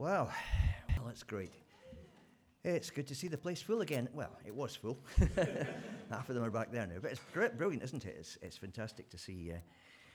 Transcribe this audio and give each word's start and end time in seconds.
Wow, 0.00 0.30
well, 0.96 1.04
that's 1.06 1.22
great. 1.22 1.52
It's 2.64 2.88
good 2.88 3.06
to 3.08 3.14
see 3.14 3.28
the 3.28 3.36
place 3.36 3.60
full 3.60 3.82
again. 3.82 4.08
Well, 4.14 4.30
it 4.46 4.54
was 4.54 4.74
full. 4.74 4.98
Half 6.10 6.30
of 6.30 6.34
them 6.36 6.42
are 6.42 6.50
back 6.50 6.72
there 6.72 6.86
now. 6.86 6.94
But 7.02 7.10
it's 7.10 7.20
brilliant, 7.58 7.82
isn't 7.82 8.06
it? 8.06 8.16
It's, 8.18 8.38
it's 8.40 8.56
fantastic 8.56 9.10
to 9.10 9.18
see 9.18 9.52
uh, 9.52 9.58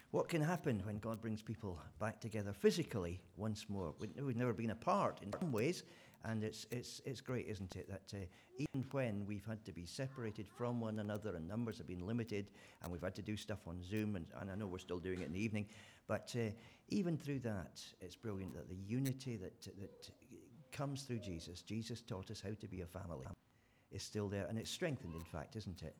what 0.10 0.28
can 0.28 0.42
happen 0.42 0.81
when 0.85 0.97
God 0.97 1.21
brings 1.21 1.44
people 1.44 1.79
back 1.99 2.19
together 2.19 2.51
physically 2.51 3.21
once 3.37 3.67
more. 3.69 3.94
We've 3.99 4.35
never 4.35 4.53
been 4.53 4.71
apart 4.71 5.19
in 5.21 5.31
some 5.40 5.51
ways, 5.51 5.83
and 6.26 6.44
it's, 6.44 6.65
it's, 6.71 7.01
it's 7.05 7.21
great, 7.21 7.47
isn't 7.47 7.76
it, 7.76 7.87
that 7.89 8.17
uh, 8.17 8.26
even 8.58 8.85
when 8.91 9.26
we've 9.28 9.46
had 9.46 9.63
to 9.65 9.71
be 9.71 9.85
separated 9.85 10.47
from 10.49 10.79
one 10.79 10.99
another 10.99 11.35
and 11.35 11.47
numbers 11.47 11.78
have 11.78 11.87
been 11.87 12.05
limited, 12.05 12.47
and 12.81 12.91
we've 12.91 13.01
had 13.01 13.15
to 13.15 13.21
do 13.21 13.37
stuff 13.37 13.59
on 13.67 13.81
Zoom, 13.83 14.15
and, 14.15 14.26
and 14.40 14.49
I 14.49 14.55
know 14.55 14.67
we're 14.67 14.79
still 14.79 14.99
doing 14.99 15.22
it 15.22 15.27
in 15.27 15.33
the 15.33 15.44
evening, 15.44 15.67
but 16.08 16.34
uh, 16.38 16.49
even 16.90 17.17
through 17.17 17.40
that, 17.40 17.81
it's 18.02 18.16
brilliant 18.16 18.53
that 18.55 18.70
the 18.70 18.76
unity 18.76 19.38
that, 19.38 19.62
that 19.80 20.09
comes 20.72 21.03
through 21.03 21.20
Jesus, 21.20 21.62
Jesus 21.62 22.02
taught 22.02 22.31
us 22.31 22.42
how 22.42 22.53
to 22.59 22.67
be 22.67 22.81
a 22.81 22.86
family, 22.86 23.26
is 23.92 24.03
still 24.03 24.28
there, 24.28 24.45
and 24.50 24.58
it's 24.58 24.72
strengthened, 24.72 25.14
in 25.16 25.23
fact, 25.23 25.55
isn't 25.55 25.84
it? 25.84 25.95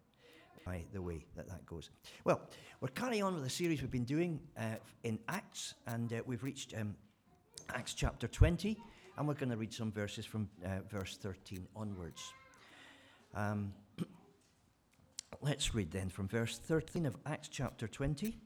By 0.66 0.84
the 0.94 1.02
way 1.02 1.23
that 1.36 1.48
that 1.48 1.64
goes. 1.67 1.92
Well, 2.23 2.42
we're 2.81 2.88
carrying 2.88 3.22
on 3.22 3.36
with 3.36 3.44
the 3.44 3.50
series 3.52 3.81
we've 3.81 3.92
been 3.92 4.03
doing 4.03 4.39
uh, 4.58 4.78
in 5.03 5.20
Acts, 5.28 5.76
and 5.86 6.12
uh, 6.12 6.22
we've 6.26 6.44
reached 6.44 6.73
um, 6.76 6.95
Acts 7.76 7.94
chapter 7.94 8.28
20, 8.28 8.76
and 9.18 9.28
we're 9.28 9.34
going 9.34 9.50
to 9.50 9.58
read 9.58 9.74
some 9.74 9.92
verses 9.92 10.26
from 10.26 10.50
uh, 10.66 10.80
verse 10.90 11.18
13 11.18 11.68
onwards. 11.76 12.34
Um, 13.34 13.73
let's 15.42 15.73
read 15.73 15.92
then 15.92 16.10
from 16.10 16.28
verse 16.28 16.58
13 16.58 17.06
of 17.06 17.16
Acts 17.26 17.48
chapter 17.48 17.88
20. 17.88 18.38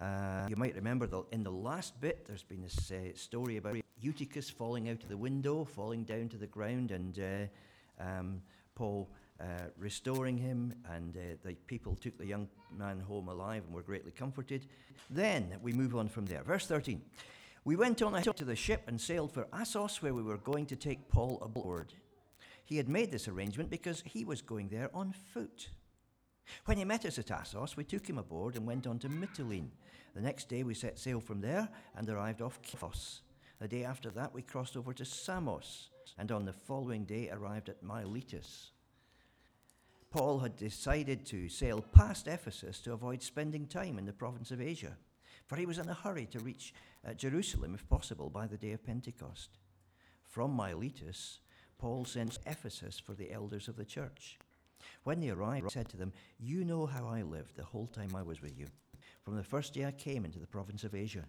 Uh, 0.00 0.46
you 0.48 0.56
might 0.56 0.74
remember 0.74 1.06
that 1.06 1.24
in 1.32 1.42
the 1.42 1.50
last 1.50 2.00
bit, 2.00 2.26
there's 2.26 2.42
been 2.42 2.62
this 2.62 2.90
uh, 2.90 3.16
story 3.16 3.56
about 3.56 3.76
Eutychus 4.00 4.50
falling 4.50 4.88
out 4.88 5.02
of 5.02 5.08
the 5.08 5.16
window, 5.16 5.64
falling 5.64 6.04
down 6.04 6.28
to 6.28 6.36
the 6.36 6.46
ground, 6.46 6.90
and 6.90 7.18
uh, 7.18 8.02
um, 8.02 8.42
Paul 8.74 9.08
uh, 9.40 9.44
restoring 9.78 10.36
him, 10.36 10.74
and 10.92 11.16
uh, 11.16 11.20
the 11.44 11.54
people 11.66 11.96
took 11.96 12.16
the 12.18 12.26
young 12.26 12.48
man 12.76 13.00
home 13.00 13.28
alive 13.28 13.62
and 13.66 13.74
were 13.74 13.82
greatly 13.82 14.12
comforted. 14.12 14.66
Then 15.10 15.56
we 15.62 15.72
move 15.72 15.94
on 15.94 16.08
from 16.08 16.26
there. 16.26 16.42
Verse 16.42 16.66
13. 16.66 17.00
We 17.64 17.76
went 17.76 18.02
on 18.02 18.14
ahead 18.14 18.36
to 18.36 18.44
the 18.44 18.54
ship 18.54 18.82
and 18.86 19.00
sailed 19.00 19.32
for 19.32 19.48
Assos, 19.50 20.02
where 20.02 20.12
we 20.12 20.22
were 20.22 20.36
going 20.36 20.66
to 20.66 20.76
take 20.76 21.08
Paul 21.08 21.38
aboard. 21.40 21.94
He 22.66 22.76
had 22.76 22.90
made 22.90 23.10
this 23.10 23.26
arrangement 23.26 23.70
because 23.70 24.02
he 24.04 24.24
was 24.24 24.42
going 24.42 24.68
there 24.68 24.90
on 24.92 25.12
foot. 25.32 25.70
When 26.66 26.76
he 26.76 26.84
met 26.84 27.06
us 27.06 27.18
at 27.18 27.30
Assos, 27.30 27.74
we 27.74 27.84
took 27.84 28.06
him 28.06 28.18
aboard 28.18 28.56
and 28.56 28.66
went 28.66 28.86
on 28.86 28.98
to 28.98 29.08
Mytilene. 29.08 29.70
The 30.14 30.20
next 30.20 30.50
day 30.50 30.62
we 30.62 30.74
set 30.74 30.98
sail 30.98 31.20
from 31.20 31.40
there 31.40 31.68
and 31.96 32.08
arrived 32.08 32.42
off 32.42 32.60
Paphos. 32.62 33.22
The 33.60 33.68
day 33.68 33.84
after 33.84 34.10
that 34.10 34.34
we 34.34 34.42
crossed 34.42 34.76
over 34.76 34.92
to 34.92 35.04
Samos, 35.04 35.88
and 36.18 36.30
on 36.30 36.44
the 36.44 36.52
following 36.52 37.04
day 37.04 37.30
arrived 37.30 37.70
at 37.70 37.82
Miletus. 37.82 38.72
Paul 40.10 40.38
had 40.38 40.56
decided 40.56 41.24
to 41.26 41.48
sail 41.48 41.80
past 41.80 42.28
Ephesus 42.28 42.80
to 42.82 42.92
avoid 42.92 43.22
spending 43.22 43.66
time 43.66 43.98
in 43.98 44.04
the 44.04 44.12
province 44.12 44.50
of 44.50 44.60
Asia, 44.60 44.96
for 45.46 45.56
he 45.56 45.66
was 45.66 45.78
in 45.78 45.88
a 45.88 45.94
hurry 45.94 46.26
to 46.26 46.40
reach 46.40 46.72
uh, 47.06 47.14
Jerusalem, 47.14 47.74
if 47.74 47.88
possible, 47.88 48.30
by 48.30 48.46
the 48.46 48.56
day 48.56 48.72
of 48.72 48.84
Pentecost. 48.84 49.58
From 50.24 50.56
Miletus, 50.56 51.40
Paul 51.78 52.04
sent 52.04 52.38
Ephesus 52.46 52.98
for 52.98 53.14
the 53.14 53.30
elders 53.30 53.68
of 53.68 53.76
the 53.76 53.84
church. 53.84 54.38
When 55.04 55.20
they 55.20 55.30
arrived, 55.30 55.64
he 55.64 55.70
said 55.70 55.88
to 55.90 55.96
them, 55.96 56.12
You 56.38 56.64
know 56.64 56.86
how 56.86 57.06
I 57.06 57.22
lived 57.22 57.56
the 57.56 57.64
whole 57.64 57.86
time 57.86 58.14
I 58.14 58.22
was 58.22 58.40
with 58.40 58.58
you, 58.58 58.66
from 59.22 59.36
the 59.36 59.42
first 59.42 59.74
day 59.74 59.84
I 59.84 59.92
came 59.92 60.24
into 60.24 60.38
the 60.38 60.46
province 60.46 60.84
of 60.84 60.94
Asia. 60.94 61.24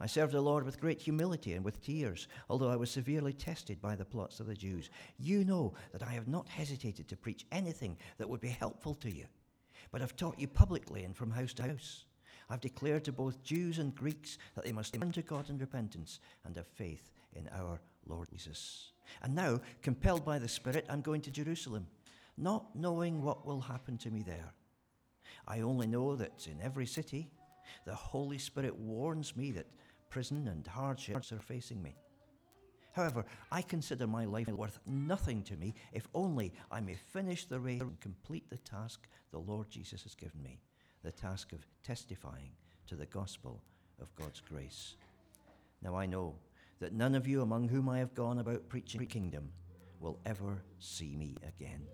I 0.00 0.06
served 0.06 0.32
the 0.32 0.40
Lord 0.40 0.64
with 0.64 0.80
great 0.80 1.00
humility 1.00 1.52
and 1.52 1.64
with 1.64 1.80
tears, 1.80 2.26
although 2.48 2.70
I 2.70 2.76
was 2.76 2.90
severely 2.90 3.32
tested 3.32 3.80
by 3.80 3.94
the 3.94 4.04
plots 4.04 4.40
of 4.40 4.46
the 4.46 4.54
Jews. 4.54 4.90
You 5.18 5.44
know 5.44 5.74
that 5.92 6.02
I 6.02 6.10
have 6.12 6.26
not 6.26 6.48
hesitated 6.48 7.06
to 7.08 7.16
preach 7.16 7.46
anything 7.52 7.96
that 8.18 8.28
would 8.28 8.40
be 8.40 8.48
helpful 8.48 8.94
to 8.96 9.14
you, 9.14 9.26
but 9.92 10.00
have 10.00 10.16
taught 10.16 10.40
you 10.40 10.48
publicly 10.48 11.04
and 11.04 11.16
from 11.16 11.30
house 11.30 11.54
to 11.54 11.62
house. 11.62 12.04
I've 12.50 12.60
declared 12.60 13.04
to 13.04 13.12
both 13.12 13.42
Jews 13.42 13.78
and 13.78 13.94
Greeks 13.94 14.38
that 14.54 14.64
they 14.64 14.72
must 14.72 14.94
turn 14.94 15.12
to 15.12 15.22
God 15.22 15.48
in 15.50 15.58
repentance 15.58 16.20
and 16.44 16.56
have 16.56 16.66
faith 16.66 17.10
in 17.34 17.48
our 17.54 17.80
Lord 18.06 18.28
Jesus. 18.30 18.92
And 19.22 19.34
now, 19.34 19.60
compelled 19.82 20.24
by 20.24 20.38
the 20.38 20.48
Spirit, 20.48 20.86
I'm 20.88 21.00
going 21.00 21.20
to 21.22 21.30
Jerusalem 21.30 21.86
not 22.36 22.74
knowing 22.74 23.22
what 23.22 23.46
will 23.46 23.60
happen 23.60 23.98
to 23.98 24.10
me 24.10 24.22
there. 24.22 24.52
I 25.46 25.60
only 25.60 25.86
know 25.86 26.16
that 26.16 26.46
in 26.46 26.60
every 26.62 26.86
city, 26.86 27.28
the 27.84 27.94
Holy 27.94 28.38
Spirit 28.38 28.76
warns 28.76 29.36
me 29.36 29.50
that 29.52 29.66
prison 30.08 30.48
and 30.48 30.66
hardships 30.66 31.32
are 31.32 31.38
facing 31.38 31.82
me. 31.82 31.96
However, 32.92 33.24
I 33.50 33.62
consider 33.62 34.06
my 34.06 34.26
life 34.26 34.48
worth 34.48 34.78
nothing 34.86 35.42
to 35.44 35.56
me 35.56 35.74
if 35.92 36.06
only 36.14 36.52
I 36.70 36.80
may 36.80 36.94
finish 36.94 37.46
the 37.46 37.58
race 37.58 37.80
and 37.80 37.98
complete 38.00 38.48
the 38.50 38.58
task 38.58 39.08
the 39.30 39.38
Lord 39.38 39.70
Jesus 39.70 40.02
has 40.02 40.14
given 40.14 40.42
me 40.42 40.60
the 41.02 41.12
task 41.12 41.52
of 41.52 41.66
testifying 41.82 42.50
to 42.86 42.96
the 42.96 43.06
gospel 43.06 43.62
of 44.00 44.14
God's 44.14 44.40
grace. 44.40 44.94
Now 45.82 45.96
I 45.96 46.06
know 46.06 46.34
that 46.80 46.92
none 46.92 47.14
of 47.14 47.26
you 47.26 47.42
among 47.42 47.68
whom 47.68 47.88
I 47.88 47.98
have 47.98 48.14
gone 48.14 48.38
about 48.38 48.68
preaching 48.68 49.00
the 49.00 49.06
kingdom 49.06 49.50
will 50.00 50.18
ever 50.26 50.62
see 50.78 51.16
me 51.16 51.36
again. 51.46 51.86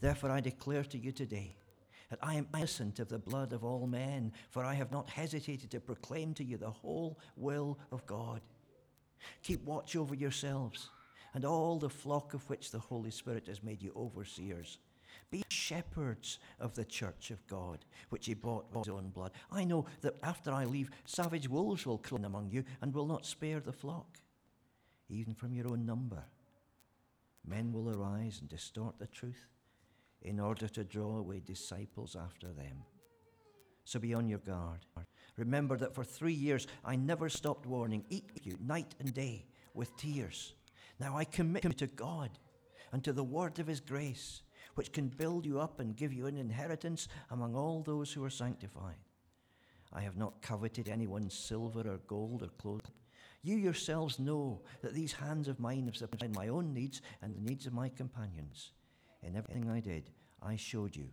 Therefore, 0.00 0.30
I 0.30 0.40
declare 0.40 0.84
to 0.84 0.98
you 0.98 1.12
today 1.12 1.56
that 2.10 2.18
I 2.22 2.34
am 2.34 2.48
innocent 2.54 2.98
of 2.98 3.08
the 3.08 3.18
blood 3.18 3.54
of 3.54 3.64
all 3.64 3.86
men, 3.86 4.32
for 4.50 4.64
I 4.64 4.74
have 4.74 4.92
not 4.92 5.08
hesitated 5.08 5.70
to 5.70 5.80
proclaim 5.80 6.34
to 6.34 6.44
you 6.44 6.58
the 6.58 6.70
whole 6.70 7.18
will 7.36 7.78
of 7.90 8.04
God. 8.06 8.42
Keep 9.42 9.64
watch 9.64 9.96
over 9.96 10.14
yourselves 10.14 10.90
and 11.34 11.44
all 11.44 11.78
the 11.78 11.88
flock 11.88 12.34
of 12.34 12.48
which 12.50 12.70
the 12.70 12.78
Holy 12.78 13.10
Spirit 13.10 13.46
has 13.46 13.62
made 13.62 13.80
you 13.80 13.92
overseers. 13.96 14.78
Be 15.32 15.42
shepherds 15.48 16.38
of 16.60 16.74
the 16.74 16.84
church 16.84 17.30
of 17.30 17.44
God, 17.46 17.84
which 18.10 18.26
he 18.26 18.34
bought 18.34 18.66
with 18.70 18.84
his 18.84 18.94
own 18.94 19.08
blood. 19.08 19.32
I 19.50 19.64
know 19.64 19.86
that 20.02 20.16
after 20.22 20.52
I 20.52 20.66
leave, 20.66 20.90
savage 21.06 21.48
wolves 21.48 21.86
will 21.86 21.98
come 21.98 22.24
among 22.24 22.50
you 22.50 22.64
and 22.82 22.94
will 22.94 23.06
not 23.06 23.24
spare 23.24 23.58
the 23.58 23.72
flock. 23.72 24.18
Even 25.08 25.34
from 25.34 25.54
your 25.54 25.68
own 25.68 25.86
number, 25.86 26.22
men 27.46 27.72
will 27.72 27.88
arise 27.88 28.40
and 28.40 28.48
distort 28.48 28.98
the 28.98 29.06
truth 29.06 29.48
in 30.20 30.38
order 30.38 30.68
to 30.68 30.84
draw 30.84 31.16
away 31.16 31.40
disciples 31.40 32.14
after 32.14 32.48
them. 32.52 32.84
So 33.84 33.98
be 33.98 34.12
on 34.12 34.28
your 34.28 34.38
guard. 34.38 34.80
Remember 35.38 35.78
that 35.78 35.94
for 35.94 36.04
three 36.04 36.34
years 36.34 36.66
I 36.84 36.96
never 36.96 37.30
stopped 37.30 37.66
warning 37.66 38.04
each 38.10 38.28
you 38.42 38.58
night 38.60 38.94
and 39.00 39.14
day 39.14 39.46
with 39.72 39.96
tears. 39.96 40.52
Now 41.00 41.16
I 41.16 41.24
commit 41.24 41.64
you 41.64 41.72
to 41.72 41.86
God 41.86 42.30
and 42.92 43.02
to 43.02 43.12
the 43.14 43.24
word 43.24 43.58
of 43.58 43.66
his 43.66 43.80
grace, 43.80 44.42
which 44.74 44.92
can 44.92 45.08
build 45.08 45.46
you 45.46 45.60
up 45.60 45.80
and 45.80 45.96
give 45.96 46.12
you 46.12 46.26
an 46.26 46.36
inheritance 46.36 47.08
among 47.30 47.54
all 47.54 47.82
those 47.82 48.12
who 48.12 48.24
are 48.24 48.30
sanctified. 48.30 48.96
I 49.92 50.00
have 50.00 50.16
not 50.16 50.40
coveted 50.40 50.88
anyone's 50.88 51.34
silver 51.34 51.80
or 51.80 51.98
gold 52.06 52.42
or 52.42 52.48
clothing. 52.48 52.92
You 53.42 53.56
yourselves 53.56 54.18
know 54.18 54.62
that 54.82 54.94
these 54.94 55.12
hands 55.12 55.48
of 55.48 55.60
mine 55.60 55.86
have 55.86 55.96
supplied 55.96 56.34
my 56.34 56.48
own 56.48 56.72
needs 56.72 57.02
and 57.20 57.34
the 57.34 57.40
needs 57.40 57.66
of 57.66 57.72
my 57.72 57.88
companions. 57.88 58.70
In 59.22 59.36
everything 59.36 59.68
I 59.68 59.80
did, 59.80 60.10
I 60.40 60.56
showed 60.56 60.96
you 60.96 61.08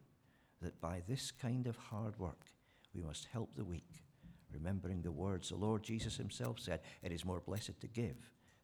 that 0.62 0.80
by 0.80 1.02
this 1.08 1.32
kind 1.32 1.68
of 1.68 1.76
hard 1.76 2.18
work, 2.20 2.46
we 2.94 3.02
must 3.02 3.28
help 3.32 3.56
the 3.56 3.66
weak, 3.66 4.04
remembering 4.54 5.02
the 5.02 5.12
words 5.12 5.50
the 5.50 5.56
Lord 5.56 5.84
Jesus 5.84 6.18
himself 6.18 6.60
said, 6.60 6.82
It 7.04 7.12
is 7.12 7.26
more 7.26 7.42
blessed 7.42 7.80
to 7.82 7.88
give 7.88 8.18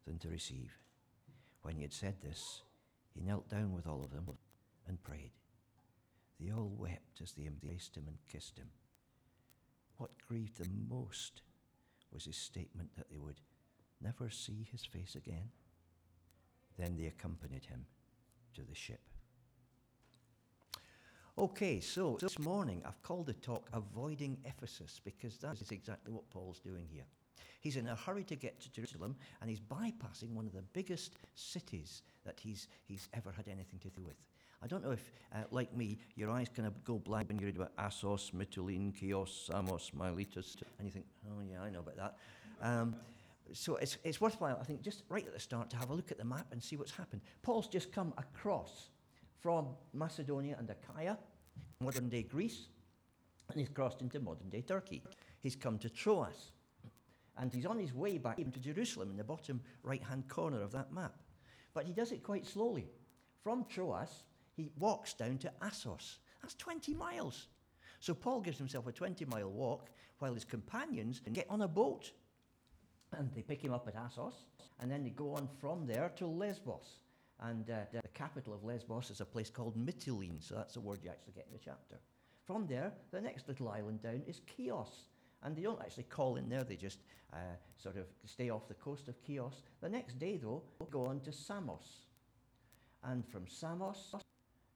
than 0.05 0.19
to 0.19 0.29
receive. 0.29 0.77
When 1.63 1.75
he 1.75 1.81
had 1.81 1.93
said 1.93 2.15
this, 2.21 2.61
he 3.13 3.21
knelt 3.21 3.49
down 3.49 3.73
with 3.73 3.87
all 3.87 4.03
of 4.03 4.11
them 4.11 4.25
and 4.87 5.01
prayed. 5.03 5.31
They 6.39 6.51
all 6.51 6.71
wept 6.77 7.21
as 7.21 7.31
they 7.33 7.45
embraced 7.45 7.95
him 7.95 8.05
and 8.07 8.17
kissed 8.31 8.57
him. 8.57 8.69
What 9.97 10.11
grieved 10.27 10.57
them 10.57 10.87
most 10.89 11.41
was 12.11 12.25
his 12.25 12.37
statement 12.37 12.89
that 12.97 13.09
they 13.09 13.17
would 13.17 13.39
never 14.01 14.29
see 14.29 14.67
his 14.71 14.83
face 14.85 15.15
again. 15.15 15.49
Then 16.77 16.97
they 16.97 17.05
accompanied 17.05 17.65
him 17.65 17.85
to 18.55 18.61
the 18.61 18.75
ship. 18.75 19.01
Okay, 21.37 21.79
so 21.81 22.17
this 22.21 22.39
morning 22.39 22.81
I've 22.85 23.01
called 23.01 23.27
the 23.27 23.33
talk 23.33 23.67
Avoiding 23.73 24.37
Ephesus 24.45 25.01
because 25.03 25.37
that 25.39 25.61
is 25.61 25.71
exactly 25.71 26.13
what 26.13 26.29
Paul's 26.29 26.59
doing 26.59 26.87
here. 26.89 27.05
He's 27.65 27.77
in 27.77 27.87
a 27.87 27.95
hurry 27.95 28.23
to 28.25 28.35
get 28.35 28.59
to 28.61 28.71
Jerusalem 28.71 29.15
and 29.41 29.49
he's 29.49 29.59
bypassing 29.59 30.29
one 30.35 30.45
of 30.45 30.53
the 30.53 30.61
biggest 30.61 31.15
cities 31.33 32.03
that 32.23 32.39
he's, 32.39 32.67
he's 32.83 33.09
ever 33.15 33.31
had 33.31 33.47
anything 33.47 33.79
to 33.79 33.89
do 33.89 34.03
with. 34.03 34.13
I 34.61 34.67
don't 34.67 34.83
know 34.83 34.91
if, 34.91 35.11
uh, 35.33 35.39
like 35.49 35.75
me, 35.75 35.97
your 36.15 36.29
eyes 36.29 36.47
kind 36.55 36.67
of 36.67 36.83
go 36.83 36.99
blank 36.99 37.29
when 37.29 37.39
you 37.39 37.47
read 37.47 37.55
about 37.55 37.71
Assos, 37.79 38.29
Mytilene, 38.37 38.95
Chios, 38.95 39.49
Samos, 39.49 39.89
Miletus, 39.95 40.57
and 40.77 40.87
you 40.87 40.91
think, 40.91 41.07
oh 41.27 41.41
yeah, 41.41 41.63
I 41.63 41.71
know 41.71 41.79
about 41.79 41.97
that. 41.97 42.17
Um, 42.61 42.95
so 43.51 43.77
it's, 43.77 43.97
it's 44.03 44.21
worthwhile, 44.21 44.59
I 44.61 44.63
think, 44.63 44.83
just 44.83 45.01
right 45.09 45.25
at 45.25 45.33
the 45.33 45.39
start 45.39 45.71
to 45.71 45.77
have 45.77 45.89
a 45.89 45.93
look 45.95 46.11
at 46.11 46.19
the 46.19 46.23
map 46.23 46.45
and 46.51 46.61
see 46.61 46.77
what's 46.77 46.91
happened. 46.91 47.23
Paul's 47.41 47.67
just 47.67 47.91
come 47.91 48.13
across 48.19 48.89
from 49.39 49.69
Macedonia 49.91 50.55
and 50.59 50.69
Achaia, 50.69 51.17
modern 51.79 52.09
day 52.09 52.21
Greece, 52.21 52.67
and 53.49 53.59
he's 53.59 53.69
crossed 53.69 54.01
into 54.01 54.19
modern 54.19 54.49
day 54.49 54.61
Turkey. 54.61 55.01
He's 55.41 55.55
come 55.55 55.79
to 55.79 55.89
Troas. 55.89 56.51
And 57.37 57.53
he's 57.53 57.65
on 57.65 57.79
his 57.79 57.93
way 57.93 58.17
back 58.17 58.37
to 58.37 58.59
Jerusalem 58.59 59.11
in 59.11 59.17
the 59.17 59.23
bottom 59.23 59.61
right 59.83 60.03
hand 60.03 60.27
corner 60.27 60.61
of 60.61 60.71
that 60.71 60.93
map. 60.93 61.15
But 61.73 61.85
he 61.85 61.93
does 61.93 62.11
it 62.11 62.23
quite 62.23 62.45
slowly. 62.45 62.89
From 63.43 63.65
Troas, 63.65 64.23
he 64.55 64.71
walks 64.79 65.13
down 65.13 65.37
to 65.39 65.51
Assos. 65.61 66.19
That's 66.41 66.55
20 66.55 66.93
miles. 66.93 67.47
So 67.99 68.13
Paul 68.13 68.41
gives 68.41 68.57
himself 68.57 68.87
a 68.87 68.91
20 68.91 69.25
mile 69.25 69.49
walk 69.49 69.89
while 70.19 70.33
his 70.33 70.45
companions 70.45 71.21
get 71.33 71.47
on 71.49 71.61
a 71.61 71.67
boat. 71.67 72.11
And 73.17 73.31
they 73.33 73.41
pick 73.41 73.63
him 73.63 73.73
up 73.73 73.87
at 73.87 73.95
Assos, 73.95 74.45
and 74.79 74.91
then 74.91 75.03
they 75.03 75.09
go 75.09 75.33
on 75.35 75.47
from 75.59 75.85
there 75.85 76.11
to 76.17 76.25
Lesbos. 76.25 76.99
And 77.41 77.69
uh, 77.69 77.81
the 77.91 78.01
capital 78.13 78.53
of 78.53 78.63
Lesbos 78.63 79.09
is 79.09 79.21
a 79.21 79.25
place 79.25 79.49
called 79.49 79.77
Mytilene, 79.77 80.41
so 80.41 80.55
that's 80.55 80.73
the 80.73 80.81
word 80.81 80.99
you 81.03 81.09
actually 81.09 81.33
get 81.33 81.47
in 81.47 81.53
the 81.53 81.63
chapter. 81.63 81.97
From 82.45 82.65
there, 82.67 82.93
the 83.11 83.21
next 83.21 83.47
little 83.47 83.69
island 83.69 84.01
down 84.01 84.21
is 84.27 84.41
Chios. 84.45 85.07
And 85.43 85.55
they 85.55 85.61
don't 85.61 85.81
actually 85.81 86.03
call 86.03 86.37
in 86.37 86.49
there, 86.49 86.63
they 86.63 86.75
just 86.75 86.99
uh, 87.33 87.37
sort 87.77 87.97
of 87.97 88.05
stay 88.25 88.49
off 88.49 88.67
the 88.67 88.73
coast 88.75 89.07
of 89.07 89.15
Chios. 89.25 89.61
The 89.81 89.89
next 89.89 90.17
day, 90.17 90.37
though, 90.37 90.63
go 90.89 91.05
on 91.05 91.19
to 91.21 91.31
Samos. 91.31 92.05
And 93.03 93.25
from 93.27 93.47
Samos, 93.47 94.15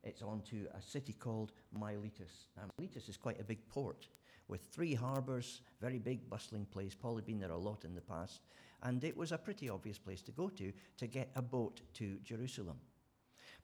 it's 0.03 0.21
on 0.21 0.41
to 0.49 0.67
a 0.75 0.81
city 0.81 1.13
called 1.13 1.51
Miletus. 1.73 2.47
Now, 2.55 2.63
Miletus 2.77 3.09
is 3.09 3.17
quite 3.17 3.39
a 3.39 3.43
big 3.43 3.67
port 3.67 4.07
with 4.47 4.61
three 4.61 4.93
harbours, 4.93 5.61
very 5.81 5.99
big, 5.99 6.29
bustling 6.29 6.65
place. 6.65 6.95
Had 7.01 7.25
been 7.25 7.39
there 7.39 7.51
a 7.51 7.57
lot 7.57 7.85
in 7.85 7.95
the 7.95 8.01
past. 8.01 8.41
And 8.83 9.03
it 9.03 9.15
was 9.15 9.31
a 9.31 9.37
pretty 9.37 9.69
obvious 9.69 9.97
place 9.97 10.21
to 10.23 10.31
go 10.31 10.49
to 10.49 10.71
to 10.97 11.07
get 11.07 11.31
a 11.35 11.41
boat 11.41 11.81
to 11.95 12.17
Jerusalem. 12.23 12.77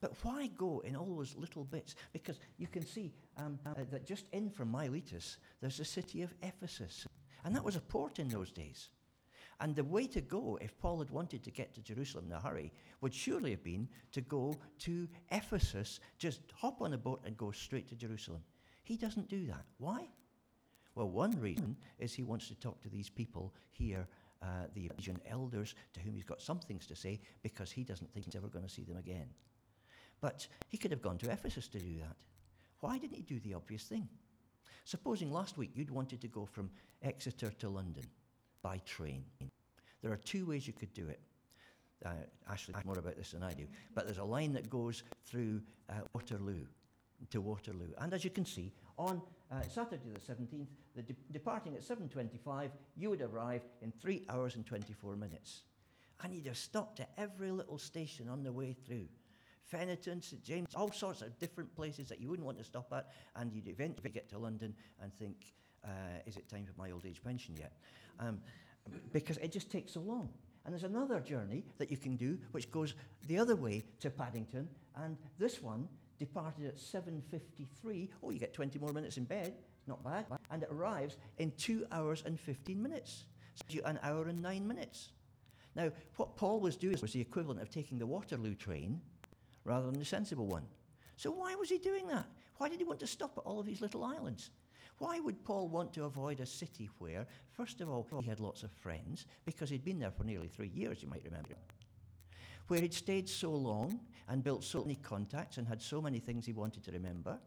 But 0.01 0.13
why 0.23 0.47
go 0.57 0.81
in 0.85 0.95
all 0.95 1.15
those 1.15 1.35
little 1.35 1.63
bits? 1.63 1.95
Because 2.13 2.39
you 2.57 2.67
can 2.67 2.85
see 2.85 3.13
um, 3.37 3.59
uh, 3.65 3.73
that 3.91 4.05
just 4.05 4.27
in 4.33 4.49
from 4.49 4.71
Miletus, 4.71 5.37
there's 5.61 5.77
the 5.77 5.85
city 5.85 6.21
of 6.21 6.33
Ephesus. 6.43 7.07
And 7.43 7.55
that 7.55 7.63
was 7.63 7.75
a 7.75 7.81
port 7.81 8.19
in 8.19 8.27
those 8.27 8.51
days. 8.51 8.89
And 9.61 9.75
the 9.75 9.83
way 9.83 10.05
to 10.07 10.21
go, 10.21 10.57
if 10.61 10.77
Paul 10.79 10.99
had 10.99 11.09
wanted 11.09 11.43
to 11.43 11.51
get 11.51 11.73
to 11.75 11.81
Jerusalem 11.81 12.25
in 12.27 12.33
a 12.33 12.39
hurry, 12.39 12.73
would 12.99 13.13
surely 13.13 13.51
have 13.51 13.63
been 13.63 13.87
to 14.11 14.21
go 14.21 14.53
to 14.79 15.07
Ephesus, 15.31 16.01
just 16.17 16.41
hop 16.53 16.81
on 16.81 16.93
a 16.93 16.97
boat 16.97 17.21
and 17.25 17.37
go 17.37 17.51
straight 17.51 17.87
to 17.89 17.95
Jerusalem. 17.95 18.41
He 18.83 18.97
doesn't 18.97 19.29
do 19.29 19.45
that. 19.47 19.63
Why? 19.77 20.07
Well, 20.95 21.09
one 21.09 21.39
reason 21.39 21.77
is 21.99 22.13
he 22.13 22.23
wants 22.23 22.47
to 22.49 22.55
talk 22.55 22.81
to 22.81 22.89
these 22.89 23.09
people 23.09 23.53
here, 23.69 24.07
uh, 24.41 24.67
the 24.73 24.87
Ephesian 24.87 25.19
elders, 25.29 25.75
to 25.93 25.99
whom 26.01 26.15
he's 26.15 26.23
got 26.23 26.41
some 26.41 26.59
things 26.59 26.85
to 26.87 26.95
say, 26.95 27.21
because 27.41 27.71
he 27.71 27.83
doesn't 27.83 28.11
think 28.13 28.25
he's 28.25 28.35
ever 28.35 28.47
going 28.47 28.65
to 28.65 28.71
see 28.71 28.83
them 28.83 28.97
again. 28.97 29.27
But 30.21 30.47
he 30.69 30.77
could 30.77 30.91
have 30.91 31.01
gone 31.01 31.17
to 31.19 31.31
Ephesus 31.31 31.67
to 31.69 31.79
do 31.79 31.97
that. 31.99 32.15
Why 32.79 32.97
didn't 32.97 33.15
he 33.15 33.23
do 33.23 33.39
the 33.39 33.53
obvious 33.53 33.83
thing? 33.83 34.07
Supposing 34.83 35.31
last 35.31 35.57
week 35.57 35.71
you'd 35.73 35.91
wanted 35.91 36.21
to 36.21 36.27
go 36.27 36.45
from 36.45 36.69
Exeter 37.01 37.51
to 37.59 37.69
London 37.69 38.05
by 38.61 38.77
train. 38.85 39.23
There 40.01 40.11
are 40.11 40.17
two 40.17 40.45
ways 40.45 40.67
you 40.67 40.73
could 40.73 40.93
do 40.93 41.07
it. 41.07 41.19
Uh, 42.05 42.09
Ashley 42.51 42.73
knows 42.73 42.85
more 42.85 42.99
about 42.99 43.15
this 43.15 43.31
than 43.31 43.41
I 43.43 43.53
do. 43.53 43.65
But 43.93 44.05
there's 44.05 44.19
a 44.19 44.23
line 44.23 44.53
that 44.53 44.69
goes 44.69 45.03
through 45.25 45.61
uh, 45.89 45.93
Waterloo 46.13 46.65
to 47.29 47.41
Waterloo. 47.41 47.89
And 47.99 48.13
as 48.13 48.23
you 48.23 48.29
can 48.29 48.45
see, 48.45 48.71
on 48.97 49.21
uh, 49.51 49.61
Saturday 49.63 50.11
the 50.13 50.19
17th, 50.19 50.67
the 50.95 51.01
de- 51.01 51.15
departing 51.31 51.75
at 51.75 51.81
7.25, 51.81 52.69
you 52.95 53.09
would 53.09 53.21
arrive 53.21 53.61
in 53.81 53.91
3 53.91 54.25
hours 54.29 54.55
and 54.55 54.65
24 54.65 55.15
minutes. 55.15 55.63
And 56.23 56.33
you'd 56.33 56.47
have 56.47 56.57
stopped 56.57 56.99
at 56.99 57.09
every 57.17 57.51
little 57.51 57.77
station 57.77 58.29
on 58.29 58.43
the 58.43 58.51
way 58.51 58.73
through. 58.73 59.07
Feniton, 59.71 60.23
St 60.23 60.43
James, 60.43 60.75
all 60.75 60.91
sorts 60.91 61.21
of 61.21 61.37
different 61.39 61.73
places 61.75 62.07
that 62.09 62.21
you 62.21 62.29
wouldn't 62.29 62.45
want 62.45 62.57
to 62.57 62.63
stop 62.63 62.91
at, 62.93 63.11
and 63.35 63.51
you'd 63.53 63.67
eventually 63.67 64.09
get 64.09 64.29
to 64.29 64.37
London 64.37 64.73
and 65.01 65.13
think, 65.13 65.53
uh, 65.83 65.87
is 66.25 66.37
it 66.37 66.47
time 66.49 66.65
for 66.65 66.73
my 66.77 66.91
old 66.91 67.05
age 67.05 67.21
pension 67.23 67.55
yet? 67.57 67.73
Um, 68.19 68.39
because 69.11 69.37
it 69.37 69.51
just 69.51 69.71
takes 69.71 69.93
so 69.93 70.01
long. 70.01 70.29
And 70.63 70.73
there's 70.73 70.83
another 70.83 71.19
journey 71.19 71.63
that 71.77 71.91
you 71.91 71.97
can 71.97 72.15
do 72.15 72.39
which 72.51 72.71
goes 72.71 72.95
the 73.27 73.37
other 73.37 73.55
way 73.55 73.83
to 73.99 74.09
Paddington, 74.09 74.67
and 74.95 75.17
this 75.37 75.61
one 75.61 75.87
departed 76.19 76.65
at 76.65 76.77
7.53. 76.77 78.09
Oh, 78.23 78.29
you 78.29 78.39
get 78.39 78.53
20 78.53 78.79
more 78.79 78.93
minutes 78.93 79.17
in 79.17 79.25
bed. 79.25 79.53
Not 79.87 80.03
bad. 80.03 80.25
And 80.49 80.63
it 80.63 80.69
arrives 80.71 81.17
in 81.37 81.51
2 81.57 81.85
hours 81.91 82.23
and 82.25 82.39
15 82.39 82.81
minutes. 82.81 83.25
So 83.69 83.79
an 83.85 83.99
hour 84.01 84.27
and 84.27 84.41
9 84.41 84.67
minutes. 84.67 85.09
Now, 85.75 85.91
what 86.15 86.35
Paul 86.37 86.59
was 86.61 86.77
doing 86.77 86.97
was 87.01 87.13
the 87.13 87.21
equivalent 87.21 87.61
of 87.61 87.69
taking 87.69 87.99
the 87.99 88.07
Waterloo 88.07 88.55
train 88.55 89.01
rather 89.65 89.87
than 89.87 89.99
the 89.99 90.05
sensible 90.05 90.47
one. 90.47 90.65
So 91.17 91.31
why 91.31 91.55
was 91.55 91.69
he 91.69 91.77
doing 91.77 92.07
that? 92.07 92.27
Why 92.57 92.69
did 92.69 92.79
he 92.79 92.85
want 92.85 93.01
to 93.01 93.07
stop 93.07 93.37
at 93.37 93.43
all 93.43 93.59
of 93.59 93.65
these 93.65 93.81
little 93.81 94.03
islands? 94.03 94.51
Why 94.97 95.19
would 95.19 95.43
Paul 95.43 95.67
want 95.67 95.91
to 95.93 96.05
avoid 96.05 96.39
a 96.39 96.45
city 96.45 96.89
where, 96.99 97.27
first 97.51 97.81
of 97.81 97.89
all, 97.89 98.07
he 98.21 98.29
had 98.29 98.39
lots 98.39 98.63
of 98.63 98.71
friends, 98.71 99.25
because 99.43 99.69
he'd 99.69 99.83
been 99.83 99.99
there 99.99 100.11
for 100.11 100.23
nearly 100.23 100.47
three 100.47 100.69
years, 100.69 101.03
you 101.03 101.09
might 101.09 101.25
remember, 101.25 101.55
where 102.67 102.79
he'd 102.79 102.93
stayed 102.93 103.27
so 103.27 103.51
long 103.51 103.99
and 104.29 104.43
built 104.43 104.63
so 104.63 104.81
many 104.81 104.95
contacts 104.95 105.57
and 105.57 105.67
had 105.67 105.81
so 105.81 106.01
many 106.01 106.19
things 106.19 106.45
he 106.45 106.53
wanted 106.53 106.83
to 106.85 106.91
remember, 106.91 107.37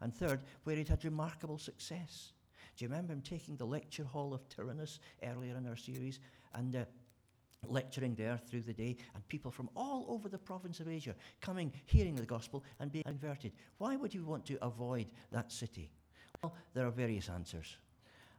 and 0.00 0.12
third, 0.12 0.40
where 0.64 0.76
he'd 0.76 0.88
had 0.88 1.04
remarkable 1.04 1.58
success. 1.58 2.32
Do 2.76 2.84
you 2.84 2.88
remember 2.88 3.12
him 3.12 3.22
taking 3.22 3.56
the 3.56 3.66
lecture 3.66 4.04
hall 4.04 4.34
of 4.34 4.48
Tyrannus 4.48 4.98
earlier 5.22 5.56
in 5.56 5.68
our 5.68 5.76
series 5.76 6.18
and 6.54 6.74
uh, 6.74 6.84
lecturing 7.68 8.14
there 8.14 8.38
through 8.38 8.62
the 8.62 8.72
day, 8.72 8.96
and 9.14 9.26
people 9.28 9.50
from 9.50 9.68
all 9.76 10.06
over 10.08 10.28
the 10.28 10.38
province 10.38 10.80
of 10.80 10.88
Asia 10.88 11.14
coming, 11.40 11.72
hearing 11.86 12.14
the 12.14 12.24
gospel, 12.24 12.64
and 12.78 12.90
being 12.90 13.04
converted? 13.04 13.52
Why 13.78 13.96
would 13.96 14.14
you 14.14 14.24
want 14.24 14.46
to 14.46 14.64
avoid 14.64 15.06
that 15.32 15.52
city? 15.52 15.90
Well, 16.42 16.54
there 16.74 16.86
are 16.86 16.90
various 16.90 17.28
answers. 17.28 17.76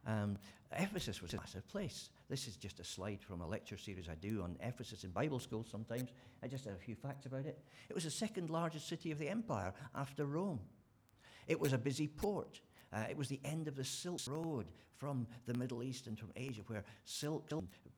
Um, 0.06 0.36
Ephesus 0.72 1.22
was 1.22 1.34
a 1.34 1.36
massive 1.36 1.68
place. 1.68 2.10
This 2.28 2.48
is 2.48 2.56
just 2.56 2.80
a 2.80 2.84
slide 2.84 3.20
from 3.22 3.40
a 3.40 3.46
lecture 3.46 3.76
series 3.76 4.08
I 4.08 4.14
do 4.14 4.42
on 4.42 4.56
Ephesus 4.60 5.04
in 5.04 5.10
Bible 5.10 5.38
school 5.38 5.64
sometimes. 5.70 6.10
I 6.42 6.48
just 6.48 6.64
have 6.64 6.74
a 6.74 6.78
few 6.78 6.94
facts 6.94 7.26
about 7.26 7.46
it. 7.46 7.62
It 7.88 7.94
was 7.94 8.04
the 8.04 8.10
second 8.10 8.50
largest 8.50 8.88
city 8.88 9.10
of 9.10 9.18
the 9.18 9.28
empire 9.28 9.74
after 9.94 10.24
Rome. 10.24 10.60
It 11.46 11.60
was 11.60 11.72
a 11.72 11.78
busy 11.78 12.08
port. 12.08 12.60
Uh, 12.92 13.04
it 13.08 13.16
was 13.16 13.28
the 13.28 13.40
end 13.44 13.68
of 13.68 13.76
the 13.76 13.84
Silk 13.84 14.20
Road 14.26 14.66
from 14.96 15.26
the 15.46 15.54
Middle 15.54 15.82
East 15.82 16.06
and 16.06 16.18
from 16.18 16.30
Asia, 16.36 16.62
where 16.66 16.84
silk 17.04 17.48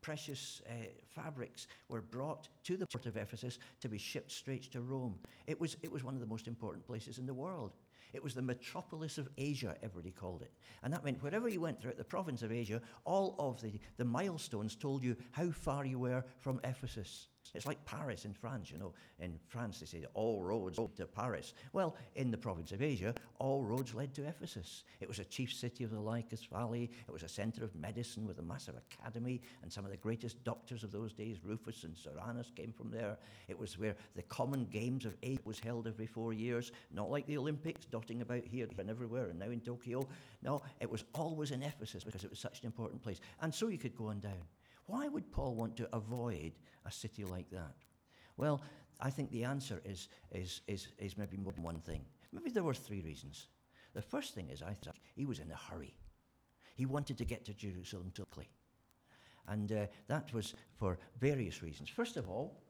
precious 0.01 0.63
uh, 0.69 0.73
fabrics 1.15 1.67
were 1.89 2.01
brought 2.01 2.49
to 2.63 2.77
the 2.77 2.87
port 2.87 3.07
of 3.07 3.17
Ephesus 3.17 3.59
to 3.81 3.89
be 3.89 3.99
shipped 3.99 4.31
straight 4.31 4.71
to 4.73 4.81
Rome. 4.81 5.19
It 5.47 5.61
was, 5.61 5.77
it 5.83 5.91
was 5.91 6.05
one 6.05 6.15
of 6.15 6.21
the 6.21 6.27
most 6.27 6.47
important 6.47 6.87
places 6.87 7.19
in 7.19 7.27
the 7.27 7.35
world. 7.35 7.73
It 8.15 8.23
was 8.23 8.35
the 8.35 8.43
metropolis 8.43 9.19
of 9.19 9.29
Asia, 9.37 9.77
everybody 9.83 10.13
called 10.13 10.43
it. 10.43 10.53
And 10.83 10.93
that 10.93 11.05
meant 11.05 11.23
wherever 11.23 11.49
you 11.49 11.61
went 11.61 11.81
throughout 11.81 11.97
the 11.97 12.05
province 12.05 12.43
of 12.43 12.53
Asia, 12.53 12.81
all 13.05 13.35
of 13.39 13.61
the, 13.61 13.73
the 13.97 14.05
milestones 14.05 14.77
told 14.77 15.03
you 15.03 15.17
how 15.33 15.51
far 15.51 15.85
you 15.85 15.99
were 15.99 16.25
from 16.39 16.61
Ephesus. 16.63 17.27
It's 17.55 17.67
like 17.67 17.85
Paris 17.85 18.25
in 18.25 18.33
France, 18.33 18.71
you 18.71 18.79
know. 18.79 18.93
In 19.21 19.39
France, 19.49 19.79
they 19.79 19.87
say 19.87 20.05
all 20.15 20.43
roads 20.43 20.79
lead 20.79 20.97
to 20.97 21.07
Paris. 21.07 21.55
Well, 21.73 21.97
in 22.17 22.31
the 22.31 22.37
province 22.37 22.73
of 22.73 22.83
Asia, 22.83 23.15
all 23.39 23.63
roads 23.63 23.95
led 23.95 24.13
to 24.15 24.27
Ephesus. 24.27 24.85
It 25.01 25.09
was 25.09 25.21
a 25.21 25.25
chief 25.25 25.53
city 25.53 25.85
of 25.85 25.91
the 25.91 26.01
Lycus 26.01 26.45
Valley. 26.45 26.91
It 27.07 27.13
was 27.13 27.23
a 27.23 27.29
center 27.29 27.63
of 27.63 27.75
medicine 27.77 28.27
with 28.27 28.39
a 28.41 28.43
massive 28.43 28.75
academy, 28.77 29.41
and 29.63 29.73
some 29.73 29.85
of 29.85 29.93
the 29.93 29.97
greatest 29.97 30.43
doctors 30.43 30.83
of 30.83 30.91
those 30.91 31.13
days, 31.13 31.39
Rufus 31.45 31.85
and 31.85 31.95
Soranus, 31.95 32.55
came 32.55 32.73
from 32.73 32.91
there. 32.91 33.17
It 33.49 33.59
was 33.59 33.79
where 33.79 33.95
the 34.17 34.23
common 34.23 34.67
games 34.67 35.05
of 35.05 35.17
Asia 35.23 35.41
was 35.45 35.61
held 35.61 35.87
every 35.87 36.07
four 36.07 36.33
years, 36.33 36.73
not 36.93 37.11
like 37.11 37.27
the 37.27 37.39
Olympics, 37.39 37.85
dotting 37.85 38.21
about 38.21 38.45
here 38.45 38.67
and 38.79 38.91
everywhere, 38.91 39.29
and 39.29 39.39
now 39.39 39.51
in 39.51 39.61
Tokyo. 39.61 40.07
No, 40.43 40.63
it 40.81 40.91
was 40.91 41.05
always 41.15 41.51
in 41.51 41.63
Ephesus 41.63 42.05
because 42.05 42.25
it 42.25 42.31
was 42.31 42.39
such 42.39 42.61
an 42.61 42.67
important 42.67 43.03
place. 43.03 43.21
And 43.41 43.55
so 43.55 43.69
you 43.69 43.79
could 43.79 43.97
go 43.97 44.09
on 44.09 44.21
down. 44.21 44.43
Why 44.87 45.09
would 45.09 45.31
Paul 45.33 45.55
want 45.55 45.77
to 45.79 45.89
avoid 45.95 46.53
a 46.85 46.93
city 46.93 47.25
like 47.25 47.51
that? 47.51 47.75
Well, 48.37 48.63
I 49.01 49.11
think 49.11 49.31
the 49.31 49.45
answer 49.45 49.81
is, 49.85 50.09
is, 50.33 50.61
is, 50.67 50.89
is 50.99 51.17
maybe 51.17 51.37
more 51.37 51.53
than 51.53 51.63
one 51.63 51.81
thing. 51.81 52.05
Maybe 52.33 52.51
there 52.51 52.65
were 52.65 52.75
three 52.75 53.01
reasons. 53.01 53.49
The 53.95 54.03
first 54.03 54.35
thing 54.35 54.49
is, 54.51 54.63
I 54.63 54.75
think 54.75 54.97
he 55.15 55.25
was 55.25 55.39
in 55.39 55.51
a 55.51 55.57
hurry. 55.57 55.95
He 56.75 56.87
wanted 56.87 57.19
to 57.19 57.25
get 57.25 57.45
to 57.47 57.55
Jerusalem 57.55 58.13
quickly. 58.15 58.49
And 59.47 59.71
uh, 59.73 59.87
that 60.09 60.33
was 60.33 60.55
for 60.77 60.99
various 61.21 61.63
reasons. 61.63 61.89
First 61.89 62.17
of 62.17 62.29
all, 62.29 62.61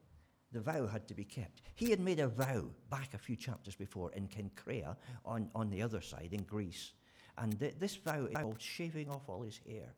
the 0.51 0.61
vow 0.61 0.87
had 0.87 1.07
to 1.07 1.13
be 1.13 1.23
kept. 1.23 1.61
He 1.75 1.89
had 1.89 1.99
made 1.99 2.19
a 2.19 2.27
vow 2.27 2.65
back 2.89 3.13
a 3.13 3.17
few 3.17 3.35
chapters 3.35 3.75
before 3.75 4.11
in 4.13 4.27
Cenchrea 4.27 4.95
on, 5.25 5.49
on 5.55 5.69
the 5.69 5.81
other 5.81 6.01
side 6.01 6.29
in 6.31 6.43
Greece. 6.43 6.93
And 7.37 7.59
th- 7.59 7.75
this 7.79 7.95
vow 7.95 8.25
involved 8.25 8.61
shaving 8.61 9.09
off 9.09 9.27
all 9.27 9.41
his 9.41 9.59
hair. 9.67 9.93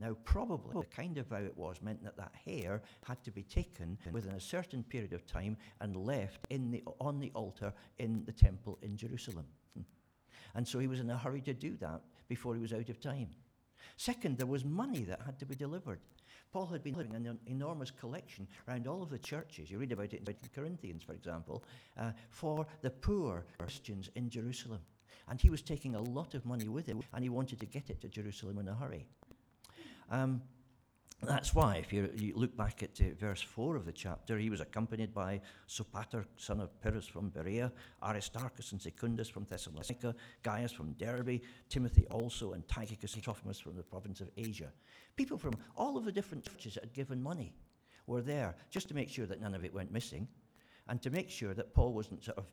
Now, 0.00 0.16
probably 0.24 0.80
the 0.80 0.86
kind 0.86 1.18
of 1.18 1.26
vow 1.26 1.42
it 1.42 1.56
was 1.56 1.82
meant 1.82 2.02
that 2.04 2.16
that 2.16 2.32
hair 2.46 2.82
had 3.04 3.22
to 3.24 3.30
be 3.30 3.42
taken 3.42 3.98
within 4.12 4.32
a 4.32 4.40
certain 4.40 4.82
period 4.82 5.12
of 5.12 5.26
time 5.26 5.58
and 5.80 5.94
left 5.94 6.46
in 6.48 6.70
the, 6.70 6.82
on 7.00 7.20
the 7.20 7.30
altar 7.34 7.72
in 7.98 8.24
the 8.24 8.32
temple 8.32 8.78
in 8.80 8.96
Jerusalem. 8.96 9.44
Hmm. 9.76 9.82
And 10.54 10.66
so 10.66 10.78
he 10.78 10.86
was 10.86 11.00
in 11.00 11.10
a 11.10 11.18
hurry 11.18 11.42
to 11.42 11.52
do 11.52 11.76
that 11.80 12.00
before 12.28 12.54
he 12.54 12.62
was 12.62 12.72
out 12.72 12.88
of 12.88 12.98
time. 12.98 13.28
Second, 13.98 14.38
there 14.38 14.46
was 14.46 14.64
money 14.64 15.04
that 15.04 15.20
had 15.26 15.38
to 15.38 15.44
be 15.44 15.54
delivered. 15.54 16.00
Paul 16.50 16.66
had 16.66 16.82
been 16.82 16.94
having 16.94 17.14
an 17.14 17.38
enormous 17.46 17.90
collection 17.90 18.48
around 18.66 18.86
all 18.86 19.02
of 19.02 19.10
the 19.10 19.18
churches. 19.18 19.70
You 19.70 19.78
read 19.78 19.92
about 19.92 20.14
it 20.14 20.26
in 20.26 20.34
Corinthians, 20.54 21.02
for 21.02 21.12
example, 21.12 21.62
uh, 21.98 22.12
for 22.30 22.66
the 22.80 22.90
poor 22.90 23.44
Christians 23.58 24.08
in 24.14 24.30
Jerusalem. 24.30 24.80
And 25.28 25.40
he 25.40 25.50
was 25.50 25.62
taking 25.62 25.94
a 25.94 26.02
lot 26.02 26.34
of 26.34 26.46
money 26.46 26.68
with 26.68 26.86
him, 26.86 27.02
and 27.12 27.22
he 27.22 27.28
wanted 27.28 27.60
to 27.60 27.66
get 27.66 27.90
it 27.90 28.00
to 28.00 28.08
Jerusalem 28.08 28.58
in 28.58 28.68
a 28.68 28.74
hurry. 28.74 29.06
Um, 30.10 30.42
That's 31.22 31.54
why, 31.54 31.76
if 31.76 31.92
you, 31.92 32.10
you 32.16 32.32
look 32.34 32.56
back 32.56 32.82
at 32.82 32.98
uh, 33.00 33.14
verse 33.18 33.42
4 33.42 33.76
of 33.76 33.84
the 33.84 33.92
chapter, 33.92 34.38
he 34.38 34.48
was 34.48 34.60
accompanied 34.60 35.12
by 35.12 35.42
Sopater, 35.68 36.24
son 36.36 36.60
of 36.60 36.80
Pyrrhus 36.80 37.06
from 37.06 37.28
Berea, 37.28 37.70
Aristarchus 38.02 38.72
and 38.72 38.80
Secundus 38.80 39.28
from 39.28 39.44
Thessalonica, 39.44 40.14
Gaius 40.42 40.72
from 40.72 40.92
Derbe, 40.94 41.40
Timothy 41.68 42.06
also, 42.10 42.52
and 42.52 42.66
Tychicus 42.68 43.14
and 43.14 43.22
Trophimus 43.22 43.60
from 43.60 43.76
the 43.76 43.82
province 43.82 44.22
of 44.22 44.30
Asia. 44.38 44.72
People 45.16 45.36
from 45.36 45.54
all 45.76 45.98
of 45.98 46.06
the 46.06 46.12
different 46.12 46.42
churches 46.42 46.74
that 46.74 46.84
had 46.84 46.94
given 46.94 47.22
money 47.22 47.52
were 48.06 48.22
there 48.22 48.56
just 48.70 48.88
to 48.88 48.94
make 48.94 49.10
sure 49.10 49.26
that 49.26 49.42
none 49.42 49.54
of 49.54 49.62
it 49.62 49.74
went 49.74 49.92
missing 49.92 50.26
and 50.88 51.02
to 51.02 51.10
make 51.10 51.28
sure 51.28 51.52
that 51.52 51.74
Paul 51.74 51.92
wasn't 51.92 52.24
sort 52.24 52.38
of 52.38 52.46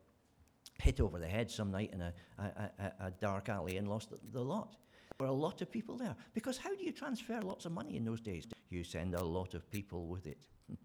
hit 0.82 1.00
over 1.00 1.20
the 1.20 1.28
head 1.28 1.50
some 1.50 1.72
night 1.72 1.92
in 1.94 2.02
a, 2.02 2.14
a, 2.38 2.44
a, 2.44 3.06
a 3.08 3.12
dark 3.12 3.48
alley 3.48 3.78
and 3.78 3.88
lost 3.88 4.10
the, 4.10 4.20
the 4.34 4.42
lot. 4.42 4.76
Were 5.20 5.28
a 5.28 5.32
lot 5.32 5.62
of 5.62 5.72
people 5.72 5.98
there. 5.98 6.16
Because 6.34 6.58
how 6.58 6.76
do 6.76 6.84
you 6.84 6.92
transfer 6.92 7.42
lots 7.42 7.66
of 7.66 7.72
money 7.72 7.96
in 7.96 8.06
those 8.06 8.22
days? 8.22 8.46
You 8.70 8.84
send 8.84 9.16
a 9.16 9.24
lot 9.24 9.56
of 9.56 9.70
people 9.72 10.08
with 10.08 10.28
it. 10.28 10.46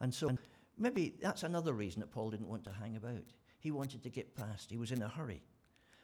and 0.00 0.12
so 0.12 0.30
maybe 0.78 1.14
that's 1.20 1.42
another 1.42 1.74
reason 1.74 2.00
that 2.00 2.10
Paul 2.10 2.30
didn't 2.30 2.48
want 2.48 2.64
to 2.64 2.72
hang 2.72 2.96
about. 2.96 3.24
He 3.58 3.70
wanted 3.70 4.02
to 4.04 4.10
get 4.10 4.34
past, 4.34 4.70
he 4.70 4.78
was 4.78 4.92
in 4.92 5.02
a 5.02 5.08
hurry. 5.08 5.42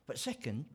But 0.06 0.18
second, 0.18 0.66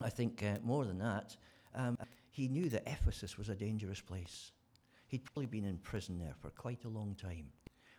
I 0.00 0.10
think 0.10 0.42
uh, 0.42 0.58
more 0.62 0.84
than 0.84 0.98
that, 0.98 1.36
um, 1.74 1.96
he 2.30 2.48
knew 2.48 2.68
that 2.68 2.82
Ephesus 2.86 3.38
was 3.38 3.48
a 3.48 3.54
dangerous 3.54 4.00
place. 4.00 4.52
He'd 5.06 5.24
probably 5.24 5.46
been 5.46 5.64
in 5.64 5.78
prison 5.78 6.18
there 6.18 6.34
for 6.40 6.50
quite 6.50 6.84
a 6.84 6.88
long 6.88 7.14
time. 7.14 7.46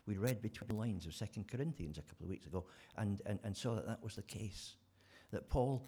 We 0.05 0.17
read 0.17 0.41
between 0.41 0.67
the 0.67 0.75
lines 0.75 1.05
of 1.05 1.15
Second 1.15 1.47
Corinthians 1.47 1.97
a 1.97 2.01
couple 2.01 2.25
of 2.25 2.29
weeks 2.29 2.45
ago 2.45 2.65
and, 2.97 3.21
and, 3.25 3.39
and 3.43 3.55
saw 3.55 3.75
that 3.75 3.87
that 3.87 4.03
was 4.03 4.15
the 4.15 4.23
case. 4.23 4.75
That 5.31 5.49
Paul 5.49 5.87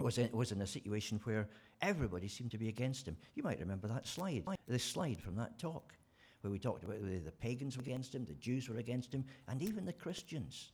was 0.00 0.18
in, 0.18 0.30
was 0.32 0.52
in 0.52 0.60
a 0.60 0.66
situation 0.66 1.20
where 1.24 1.48
everybody 1.80 2.28
seemed 2.28 2.50
to 2.50 2.58
be 2.58 2.68
against 2.68 3.06
him. 3.06 3.16
You 3.34 3.42
might 3.42 3.60
remember 3.60 3.88
that 3.88 4.06
slide, 4.06 4.44
this 4.68 4.84
slide 4.84 5.20
from 5.20 5.36
that 5.36 5.58
talk, 5.58 5.94
where 6.40 6.50
we 6.50 6.58
talked 6.58 6.84
about 6.84 7.02
the, 7.02 7.18
the 7.18 7.32
pagans 7.32 7.76
were 7.76 7.82
against 7.82 8.14
him, 8.14 8.24
the 8.24 8.34
Jews 8.34 8.68
were 8.68 8.78
against 8.78 9.12
him, 9.12 9.24
and 9.48 9.62
even 9.62 9.84
the 9.84 9.92
Christians 9.92 10.72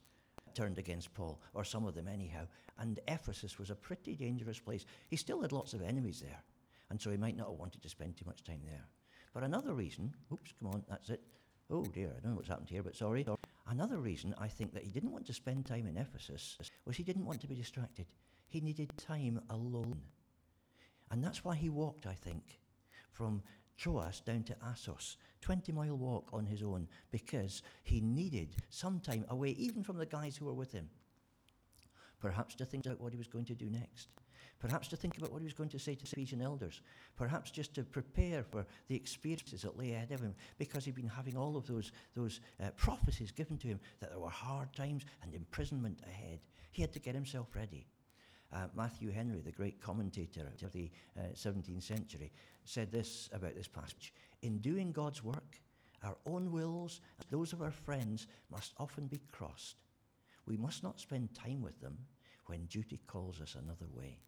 turned 0.55 0.79
against 0.79 1.15
Paul, 1.15 1.41
or 1.55 1.65
some 1.65 1.87
of 1.87 1.95
them 1.95 2.09
anyhow. 2.09 2.47
And 2.79 3.01
Ephesus 3.09 3.59
was 3.59 3.71
a 3.71 3.75
pretty 3.75 4.15
dangerous 4.15 4.59
place. 4.59 4.85
He 5.09 5.17
still 5.17 5.41
had 5.41 5.53
lots 5.53 5.73
of 5.73 5.83
enemies 5.83 6.21
there, 6.21 6.43
and 6.91 7.01
so 7.01 7.11
he 7.11 7.17
might 7.17 7.37
not 7.37 7.49
have 7.49 7.59
wanted 7.59 7.83
to 7.83 7.89
spend 7.89 8.17
too 8.17 8.27
much 8.27 8.45
time 8.45 8.61
there. 8.67 8.85
But 9.33 9.45
another 9.45 9.73
reason, 9.73 10.13
oops, 10.33 10.53
come 10.59 10.73
on, 10.73 10.85
that's 10.89 11.11
it. 11.11 11.23
Oh 11.71 11.85
dear, 11.85 12.09
I 12.09 12.21
don't 12.21 12.33
know 12.33 12.37
what's 12.37 12.49
happened 12.49 12.69
here, 12.69 12.83
but 12.83 12.97
sorry. 12.97 13.25
Another 13.69 13.99
reason 13.99 14.35
I 14.37 14.49
think 14.49 14.75
that 14.75 14.83
he 14.83 14.91
didn't 14.91 15.13
want 15.13 15.27
to 15.27 15.33
spend 15.33 15.65
time 15.65 15.87
in 15.87 15.97
Ephesus 15.97 16.59
was 16.85 16.97
he 16.97 17.05
didn't 17.05 17.25
want 17.25 17.41
to 17.41 17.47
be 17.47 17.55
distracted. 17.55 18.07
He 18.53 18.61
needed 18.61 18.93
time 18.99 19.41
alone. 19.49 19.99
And 21.11 21.25
that's 21.25 21.43
why 21.43 21.57
he 21.57 21.71
walked, 21.71 22.07
I 22.07 22.13
think, 22.13 22.61
from 23.11 23.43
Troas 23.79 24.21
down 24.21 24.43
to 24.43 24.57
Assos, 24.63 25.17
20 25.41 25.73
mile 25.73 25.97
walk 25.97 26.29
on 26.35 26.45
his 26.45 26.63
own, 26.63 26.87
because 27.11 27.63
he 27.83 28.03
needed 28.03 28.57
some 28.69 29.01
time 29.01 29.25
away, 29.31 29.53
even 29.53 29.83
from 29.83 29.97
the 29.97 30.05
guys 30.05 30.37
who 30.37 30.45
were 30.45 30.53
with 30.53 30.71
him. 30.71 30.91
Perhaps 32.21 32.55
to 32.57 32.67
think 32.67 32.87
out 32.87 33.01
what 33.01 33.15
he 33.15 33.17
was 33.17 33.27
going 33.27 33.47
to 33.47 33.55
do 33.55 33.71
next. 33.71 34.09
Perhaps 34.59 34.89
to 34.89 34.97
think 34.97 35.17
about 35.17 35.33
what 35.33 35.41
he 35.41 35.47
was 35.47 35.55
going 35.55 35.71
to 35.71 35.79
say 35.79 35.95
to 35.95 36.05
the 36.05 36.11
Ephesian 36.13 36.43
elders. 36.43 36.83
Perhaps 37.17 37.53
just 37.53 37.75
to 37.77 37.85
prepare 37.85 38.43
for 38.43 38.67
the 38.89 38.95
experiences 38.95 39.63
that 39.63 39.79
lay 39.79 39.95
ahead 39.95 40.13
of 40.13 40.21
him, 40.21 40.35
because 40.59 40.85
he'd 40.85 40.95
been 40.95 41.09
having 41.09 41.39
all 41.39 41.57
of 41.57 41.67
those, 41.67 41.91
those 42.15 42.41
uh, 42.63 42.69
prophecies 42.77 43.33
given 43.33 43.57
to 43.57 43.69
him 43.69 43.81
that 44.01 44.11
there 44.11 44.21
were 44.21 44.29
hard 44.29 44.75
times 44.75 45.07
and 45.23 45.35
imprisonment 45.35 46.03
ahead. 46.07 46.41
He 46.71 46.83
had 46.83 46.93
to 46.93 46.99
get 46.99 47.15
himself 47.15 47.49
ready. 47.57 47.87
Uh, 48.53 48.67
Matthew 48.75 49.11
Henry, 49.11 49.41
the 49.41 49.51
great 49.51 49.81
commentator 49.81 50.47
of 50.63 50.73
the 50.73 50.91
uh, 51.19 51.23
17th 51.35 51.83
century, 51.83 52.31
said 52.65 52.93
this 52.93 53.31
about 53.33 53.55
this 53.55 53.69
passage 53.69 54.13
In 54.43 54.59
doing 54.59 54.93
God's 54.93 55.25
work, 55.25 55.61
our 56.03 56.17
own 56.27 56.53
wills, 56.53 57.01
those 57.31 57.53
of 57.53 57.63
our 57.63 57.71
friends, 57.71 58.27
must 58.51 58.75
often 58.79 59.07
be 59.07 59.21
crossed. 59.31 59.77
We 60.47 60.57
must 60.57 60.83
not 60.83 61.01
spend 61.01 61.35
time 61.35 61.63
with 61.63 61.81
them 61.81 61.97
when 62.47 62.67
duty 62.67 63.01
calls 63.07 63.41
us 63.41 63.55
another 63.55 63.87
way. 63.95 64.19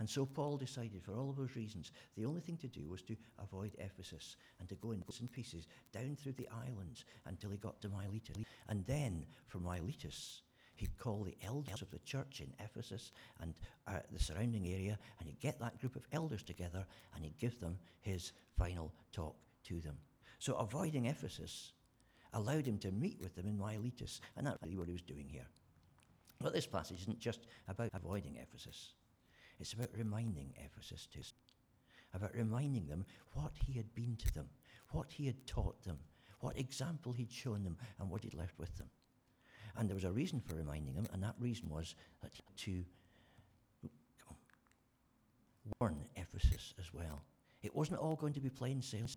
And 0.00 0.10
so 0.10 0.26
Paul 0.26 0.56
decided, 0.56 1.02
for 1.02 1.16
all 1.16 1.30
of 1.30 1.36
those 1.36 1.54
reasons, 1.54 1.92
the 2.16 2.24
only 2.24 2.40
thing 2.40 2.56
to 2.58 2.68
do 2.68 2.88
was 2.88 3.02
to 3.02 3.16
avoid 3.38 3.76
Ephesus 3.78 4.36
and 4.58 4.68
to 4.68 4.74
go 4.76 4.90
in 4.90 5.00
bits 5.00 5.20
and 5.20 5.30
pieces 5.30 5.68
down 5.92 6.16
through 6.16 6.32
the 6.32 6.48
islands 6.48 7.04
until 7.26 7.50
he 7.50 7.56
got 7.58 7.80
to 7.82 7.88
Miletus. 7.88 8.36
And 8.68 8.84
then 8.86 9.24
from 9.46 9.62
Miletus, 9.62 10.42
he'd 10.76 10.98
call 10.98 11.24
the 11.24 11.36
elders 11.46 11.82
of 11.82 11.90
the 11.90 11.98
church 12.00 12.40
in 12.40 12.52
Ephesus 12.64 13.12
and 13.40 13.54
uh, 13.86 14.00
the 14.12 14.18
surrounding 14.18 14.66
area, 14.66 14.98
and 15.18 15.28
he'd 15.28 15.40
get 15.40 15.58
that 15.60 15.78
group 15.80 15.96
of 15.96 16.06
elders 16.12 16.42
together 16.42 16.84
and 17.14 17.24
he'd 17.24 17.38
give 17.38 17.58
them 17.60 17.78
his 18.00 18.32
final 18.58 18.92
talk 19.12 19.36
to 19.64 19.80
them. 19.80 19.96
So 20.38 20.54
avoiding 20.54 21.06
Ephesus 21.06 21.72
allowed 22.32 22.66
him 22.66 22.78
to 22.78 22.90
meet 22.90 23.20
with 23.20 23.34
them 23.34 23.46
in 23.46 23.58
Miletus, 23.58 24.20
and 24.36 24.46
that's 24.46 24.62
really 24.62 24.76
what 24.76 24.88
he 24.88 24.92
was 24.92 25.02
doing 25.02 25.28
here. 25.28 25.46
But 26.40 26.52
this 26.52 26.66
passage 26.66 27.00
isn't 27.02 27.20
just 27.20 27.46
about 27.68 27.90
avoiding 27.94 28.36
Ephesus, 28.36 28.94
it's 29.60 29.72
about 29.72 29.90
reminding 29.96 30.52
Ephesus 30.56 31.06
to, 31.12 31.20
about 32.12 32.34
reminding 32.34 32.86
them 32.86 33.04
what 33.32 33.52
he 33.54 33.72
had 33.74 33.94
been 33.94 34.16
to 34.16 34.34
them, 34.34 34.48
what 34.90 35.12
he 35.12 35.26
had 35.26 35.46
taught 35.46 35.82
them, 35.84 35.98
what 36.40 36.58
example 36.58 37.12
he'd 37.12 37.32
shown 37.32 37.64
them, 37.64 37.76
and 37.98 38.10
what 38.10 38.22
he'd 38.24 38.34
left 38.34 38.58
with 38.58 38.76
them. 38.76 38.88
And 39.76 39.88
there 39.88 39.96
was 39.96 40.04
a 40.04 40.12
reason 40.12 40.40
for 40.40 40.54
reminding 40.54 40.94
him, 40.94 41.06
and 41.12 41.22
that 41.22 41.34
reason 41.38 41.68
was 41.68 41.94
that 42.22 42.32
to 42.58 42.84
warn 45.80 45.96
Ephesus 46.16 46.74
as 46.78 46.92
well. 46.92 47.22
It 47.62 47.74
wasn't 47.74 48.00
all 48.00 48.14
going 48.14 48.34
to 48.34 48.40
be 48.40 48.50
plain 48.50 48.82
sailing. 48.82 49.08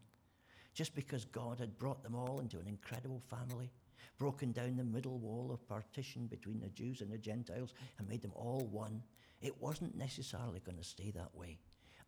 Just 0.73 0.95
because 0.95 1.25
God 1.25 1.59
had 1.59 1.77
brought 1.77 2.03
them 2.03 2.15
all 2.15 2.39
into 2.39 2.59
an 2.59 2.67
incredible 2.67 3.21
family, 3.29 3.71
broken 4.17 4.51
down 4.51 4.77
the 4.77 4.83
middle 4.83 5.17
wall 5.17 5.51
of 5.51 5.67
partition 5.67 6.27
between 6.27 6.59
the 6.59 6.69
Jews 6.69 7.01
and 7.01 7.11
the 7.11 7.17
Gentiles, 7.17 7.73
and 7.97 8.07
made 8.07 8.21
them 8.21 8.33
all 8.35 8.67
one, 8.71 9.01
it 9.41 9.59
wasn't 9.61 9.97
necessarily 9.97 10.59
going 10.59 10.77
to 10.77 10.83
stay 10.83 11.11
that 11.11 11.35
way 11.35 11.59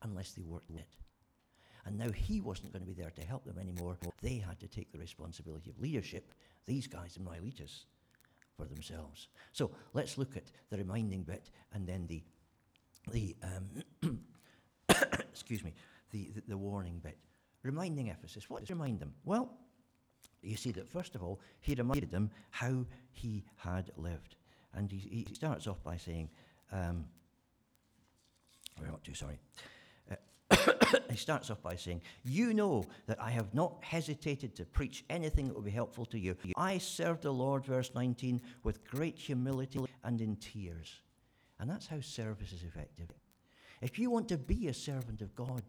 unless 0.03 0.31
they 0.31 0.43
worked 0.43 0.71
it. 0.71 0.95
And 1.85 1.97
now 1.97 2.11
he 2.11 2.41
wasn't 2.41 2.71
going 2.71 2.83
to 2.83 2.87
be 2.87 2.99
there 2.99 3.11
to 3.11 3.25
help 3.25 3.45
them 3.45 3.57
anymore. 3.57 3.97
They 4.21 4.37
had 4.37 4.59
to 4.59 4.67
take 4.67 4.91
the 4.91 4.99
responsibility 4.99 5.69
of 5.69 5.79
leadership, 5.79 6.33
these 6.65 6.87
guys 6.87 7.17
in 7.17 7.23
Miletus, 7.23 7.85
for 8.59 8.65
themselves. 8.65 9.29
So 9.53 9.71
let's 9.93 10.17
look 10.17 10.35
at 10.35 10.51
the 10.69 10.77
reminding 10.77 11.23
bit 11.23 11.49
and 11.73 11.87
then 11.87 12.05
the, 12.07 12.21
the 13.11 13.35
um, 13.41 14.19
excuse 15.31 15.63
me, 15.63 15.73
the, 16.11 16.31
the, 16.35 16.43
the 16.49 16.57
warning 16.57 16.99
bit. 17.01 17.17
Reminding 17.63 18.07
Ephesus. 18.07 18.49
What 18.49 18.61
does 18.61 18.69
remind 18.69 18.99
them? 18.99 19.13
Well, 19.23 19.51
you 20.41 20.57
see 20.57 20.71
that 20.71 20.89
first 20.89 21.15
of 21.15 21.23
all, 21.23 21.39
he 21.61 21.73
reminded 21.75 22.11
them 22.11 22.31
how 22.51 22.85
he 23.11 23.45
had 23.57 23.91
lived. 23.97 24.35
And 24.73 24.91
he, 24.91 25.25
he 25.27 25.33
starts 25.33 25.67
off 25.67 25.81
by 25.83 25.97
saying, 25.97 26.29
um, 26.71 27.05
we're 28.79 28.87
not 28.87 29.03
too 29.03 29.13
sorry. 29.13 29.39
He 31.09 31.17
starts 31.17 31.49
off 31.49 31.61
by 31.61 31.75
saying, 31.75 32.01
You 32.23 32.53
know 32.53 32.83
that 33.07 33.21
I 33.21 33.31
have 33.31 33.53
not 33.53 33.83
hesitated 33.83 34.55
to 34.55 34.65
preach 34.65 35.03
anything 35.09 35.47
that 35.47 35.53
will 35.53 35.61
be 35.61 35.71
helpful 35.71 36.05
to 36.07 36.19
you. 36.19 36.35
I 36.55 36.77
served 36.77 37.23
the 37.23 37.33
Lord, 37.33 37.65
verse 37.65 37.91
19, 37.93 38.41
with 38.63 38.85
great 38.85 39.17
humility 39.17 39.79
and 40.03 40.21
in 40.21 40.35
tears. 40.37 41.01
And 41.59 41.69
that's 41.69 41.87
how 41.87 41.99
service 42.01 42.53
is 42.53 42.63
effective. 42.63 43.07
If 43.81 43.99
you 43.99 44.09
want 44.09 44.27
to 44.29 44.37
be 44.37 44.67
a 44.67 44.73
servant 44.73 45.21
of 45.21 45.35
God 45.35 45.61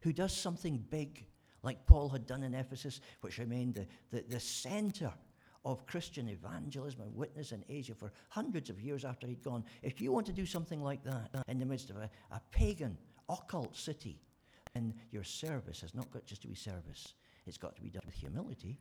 who 0.00 0.12
does 0.12 0.34
something 0.34 0.84
big, 0.90 1.24
like 1.62 1.86
Paul 1.86 2.08
had 2.08 2.26
done 2.26 2.42
in 2.42 2.54
Ephesus, 2.54 3.00
which 3.20 3.38
remained 3.38 3.74
the, 3.74 3.86
the, 4.10 4.24
the 4.28 4.40
center 4.40 5.12
of 5.64 5.86
Christian 5.86 6.28
evangelism 6.28 7.00
and 7.00 7.14
witness 7.14 7.52
in 7.52 7.64
Asia 7.68 7.94
for 7.94 8.12
hundreds 8.28 8.68
of 8.68 8.80
years 8.80 9.04
after 9.04 9.26
he'd 9.26 9.42
gone, 9.42 9.64
if 9.82 10.00
you 10.00 10.12
want 10.12 10.26
to 10.26 10.32
do 10.32 10.44
something 10.44 10.82
like 10.82 11.02
that 11.04 11.30
in 11.48 11.58
the 11.58 11.64
midst 11.64 11.88
of 11.88 11.96
a, 11.96 12.10
a 12.30 12.40
pagan, 12.50 12.98
occult 13.30 13.74
city, 13.74 14.20
then 14.74 14.94
your 15.10 15.24
service 15.24 15.80
has 15.80 15.94
not 15.94 16.10
got 16.10 16.26
just 16.26 16.42
to 16.42 16.48
be 16.48 16.54
service. 16.54 17.14
It's 17.46 17.58
got 17.58 17.76
to 17.76 17.82
be 17.82 17.90
done 17.90 18.02
with 18.06 18.16
humility 18.16 18.78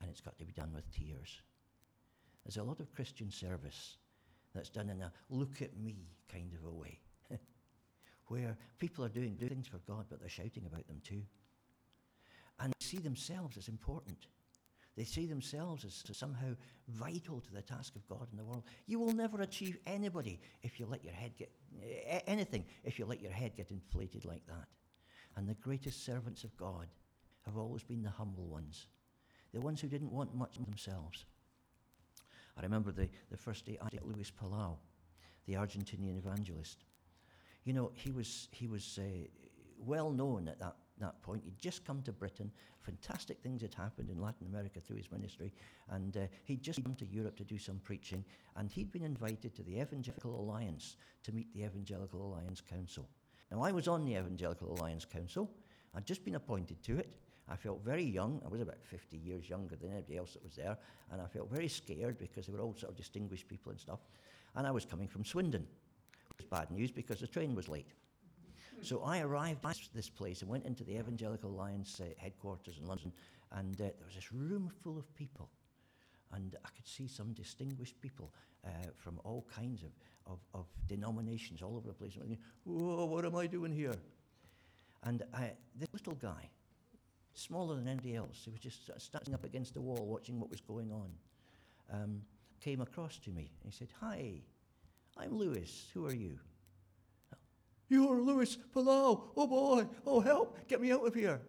and 0.00 0.10
it's 0.10 0.20
got 0.20 0.38
to 0.38 0.44
be 0.44 0.52
done 0.52 0.72
with 0.74 0.90
tears. 0.90 1.40
There's 2.44 2.56
a 2.58 2.62
lot 2.62 2.80
of 2.80 2.92
Christian 2.94 3.30
service 3.30 3.96
that's 4.54 4.70
done 4.70 4.88
in 4.88 5.00
a 5.02 5.12
look 5.30 5.60
at 5.62 5.76
me 5.76 6.08
kind 6.32 6.52
of 6.54 6.64
a 6.64 6.72
way, 6.72 7.00
where 8.28 8.56
people 8.78 9.04
are 9.04 9.10
doing 9.10 9.36
things 9.36 9.66
for 9.66 9.78
God, 9.78 10.06
but 10.08 10.20
they're 10.20 10.28
shouting 10.28 10.64
about 10.66 10.86
them 10.86 11.00
too. 11.02 11.22
And 12.60 12.72
they 12.72 12.86
see 12.86 12.98
themselves 12.98 13.56
as 13.56 13.68
important. 13.68 14.28
They 14.96 15.04
see 15.04 15.26
themselves 15.26 15.84
as 15.84 16.16
somehow 16.16 16.54
vital 16.88 17.40
to 17.40 17.52
the 17.52 17.60
task 17.60 17.96
of 17.96 18.08
God 18.08 18.28
in 18.32 18.38
the 18.38 18.44
world. 18.44 18.64
You 18.86 18.98
will 18.98 19.12
never 19.12 19.42
achieve 19.42 19.76
anybody 19.86 20.40
if 20.62 20.80
you 20.80 20.86
let 20.86 21.04
your 21.04 21.12
head 21.12 21.32
get 21.36 21.50
anything 22.26 22.64
if 22.84 22.98
you 22.98 23.04
let 23.04 23.20
your 23.20 23.32
head 23.32 23.56
get 23.56 23.70
inflated 23.70 24.24
like 24.24 24.46
that. 24.46 24.68
And 25.36 25.48
the 25.48 25.54
greatest 25.54 26.04
servants 26.04 26.44
of 26.44 26.56
God 26.56 26.86
have 27.44 27.56
always 27.56 27.82
been 27.82 28.02
the 28.02 28.10
humble 28.10 28.46
ones, 28.46 28.86
the 29.52 29.60
ones 29.60 29.80
who 29.80 29.88
didn't 29.88 30.10
want 30.10 30.34
much 30.34 30.56
themselves. 30.56 31.26
I 32.58 32.62
remember 32.62 32.90
the, 32.90 33.08
the 33.30 33.36
first 33.36 33.66
day 33.66 33.78
I 33.80 33.84
met 33.92 34.06
Luis 34.06 34.32
Palau, 34.32 34.76
the 35.46 35.54
Argentinian 35.54 36.16
evangelist. 36.16 36.84
You 37.64 37.74
know, 37.74 37.92
he 37.94 38.10
was, 38.10 38.48
he 38.50 38.66
was 38.66 38.98
uh, 38.98 39.26
well 39.78 40.10
known 40.10 40.48
at 40.48 40.58
that, 40.60 40.76
that 40.98 41.20
point. 41.22 41.42
He'd 41.44 41.58
just 41.58 41.84
come 41.84 42.02
to 42.02 42.12
Britain. 42.12 42.50
Fantastic 42.80 43.40
things 43.42 43.60
had 43.60 43.74
happened 43.74 44.08
in 44.08 44.20
Latin 44.20 44.46
America 44.46 44.80
through 44.80 44.96
his 44.96 45.10
ministry. 45.12 45.52
And 45.90 46.16
uh, 46.16 46.20
he'd 46.44 46.62
just 46.62 46.82
come 46.82 46.94
to 46.94 47.06
Europe 47.06 47.36
to 47.36 47.44
do 47.44 47.58
some 47.58 47.78
preaching. 47.84 48.24
And 48.56 48.70
he'd 48.70 48.90
been 48.90 49.02
invited 49.04 49.54
to 49.56 49.62
the 49.62 49.80
Evangelical 49.80 50.40
Alliance 50.40 50.96
to 51.24 51.32
meet 51.32 51.52
the 51.52 51.64
Evangelical 51.64 52.22
Alliance 52.24 52.62
Council. 52.62 53.06
Now, 53.50 53.62
I 53.62 53.72
was 53.72 53.88
on 53.88 54.04
the 54.04 54.12
Evangelical 54.12 54.72
Alliance 54.72 55.04
Council. 55.04 55.50
I'd 55.94 56.06
just 56.06 56.24
been 56.24 56.34
appointed 56.34 56.82
to 56.84 56.98
it. 56.98 57.16
I 57.48 57.56
felt 57.56 57.84
very 57.84 58.02
young. 58.02 58.40
I 58.44 58.48
was 58.48 58.60
about 58.60 58.82
50 58.82 59.16
years 59.16 59.48
younger 59.48 59.76
than 59.76 59.92
anybody 59.92 60.16
else 60.16 60.32
that 60.32 60.42
was 60.42 60.56
there. 60.56 60.76
And 61.12 61.20
I 61.20 61.26
felt 61.26 61.50
very 61.50 61.68
scared 61.68 62.18
because 62.18 62.46
they 62.46 62.52
were 62.52 62.60
all 62.60 62.74
sort 62.76 62.90
of 62.90 62.96
distinguished 62.96 63.48
people 63.48 63.70
and 63.70 63.80
stuff. 63.80 64.00
And 64.56 64.66
I 64.66 64.72
was 64.72 64.84
coming 64.84 65.06
from 65.06 65.24
Swindon. 65.24 65.62
It 65.62 66.36
was 66.38 66.46
bad 66.46 66.70
news 66.70 66.90
because 66.90 67.20
the 67.20 67.26
train 67.26 67.54
was 67.54 67.68
late. 67.68 67.92
So 68.82 69.02
I 69.02 69.20
arrived 69.20 69.64
at 69.64 69.78
this 69.94 70.10
place 70.10 70.42
and 70.42 70.50
went 70.50 70.66
into 70.66 70.84
the 70.84 70.98
Evangelical 70.98 71.50
Alliance 71.50 72.00
uh, 72.00 72.04
headquarters 72.18 72.78
in 72.78 72.86
London, 72.86 73.12
and 73.52 73.74
uh, 73.80 73.84
there 73.84 73.92
was 74.04 74.14
this 74.14 74.32
room 74.32 74.70
full 74.82 74.98
of 74.98 75.14
people. 75.14 75.48
And 76.32 76.56
I 76.64 76.68
could 76.74 76.86
see 76.86 77.08
some 77.08 77.32
distinguished 77.32 78.00
people 78.00 78.32
uh, 78.64 78.70
from 78.96 79.20
all 79.24 79.46
kinds 79.54 79.82
of, 79.82 79.90
of, 80.26 80.38
of, 80.54 80.66
denominations 80.88 81.62
all 81.62 81.76
over 81.76 81.88
the 81.88 81.94
place. 81.94 82.16
And 82.16 82.36
whoa, 82.64 83.04
what 83.04 83.24
am 83.24 83.36
I 83.36 83.46
doing 83.46 83.72
here? 83.72 83.94
And 85.04 85.22
I, 85.32 85.52
this 85.78 85.88
little 85.92 86.14
guy, 86.14 86.50
smaller 87.34 87.76
than 87.76 87.86
anybody 87.86 88.16
else, 88.16 88.40
he 88.44 88.50
was 88.50 88.60
just 88.60 88.90
standing 88.98 89.34
up 89.34 89.44
against 89.44 89.74
the 89.74 89.80
wall 89.80 90.04
watching 90.06 90.40
what 90.40 90.50
was 90.50 90.60
going 90.60 90.90
on, 90.90 91.10
um, 91.92 92.22
came 92.60 92.80
across 92.80 93.18
to 93.18 93.30
me. 93.30 93.52
He 93.64 93.70
said, 93.70 93.88
Hi, 94.00 94.40
I'm 95.16 95.36
Luis. 95.36 95.86
Who 95.94 96.06
are 96.06 96.14
you? 96.14 96.38
You're 97.88 98.20
Luis 98.20 98.58
Palau. 98.74 99.22
Oh 99.36 99.46
boy. 99.46 99.86
Oh, 100.04 100.20
help. 100.20 100.66
Get 100.66 100.80
me 100.80 100.90
out 100.90 101.06
of 101.06 101.14
here. 101.14 101.40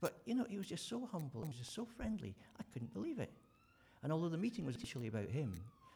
But, 0.00 0.16
you 0.24 0.34
know, 0.34 0.46
he 0.48 0.56
was 0.56 0.66
just 0.66 0.88
so 0.88 1.06
humble. 1.12 1.42
He 1.42 1.48
was 1.48 1.58
just 1.58 1.74
so 1.74 1.84
friendly. 1.84 2.34
I 2.58 2.62
couldn't 2.72 2.94
believe 2.94 3.18
it. 3.18 3.30
And 4.02 4.12
although 4.12 4.28
the 4.28 4.38
meeting 4.38 4.64
was 4.64 4.76
initially 4.76 5.08
about 5.08 5.28
him, 5.28 5.54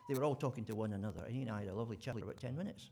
they 0.08 0.14
were 0.14 0.24
all 0.24 0.34
talking 0.34 0.64
to 0.66 0.74
one 0.74 0.92
another. 0.92 1.22
And 1.24 1.34
he 1.34 1.42
and 1.42 1.50
I 1.50 1.60
had 1.60 1.68
a 1.68 1.74
lovely 1.74 1.96
chat 1.96 2.14
for 2.14 2.24
about 2.24 2.38
10 2.38 2.56
minutes. 2.56 2.90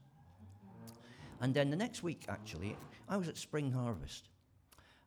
And 1.40 1.52
then 1.52 1.70
the 1.70 1.76
next 1.76 2.02
week, 2.02 2.24
actually, 2.28 2.76
I 3.08 3.16
was 3.16 3.28
at 3.28 3.36
Spring 3.36 3.70
Harvest. 3.70 4.28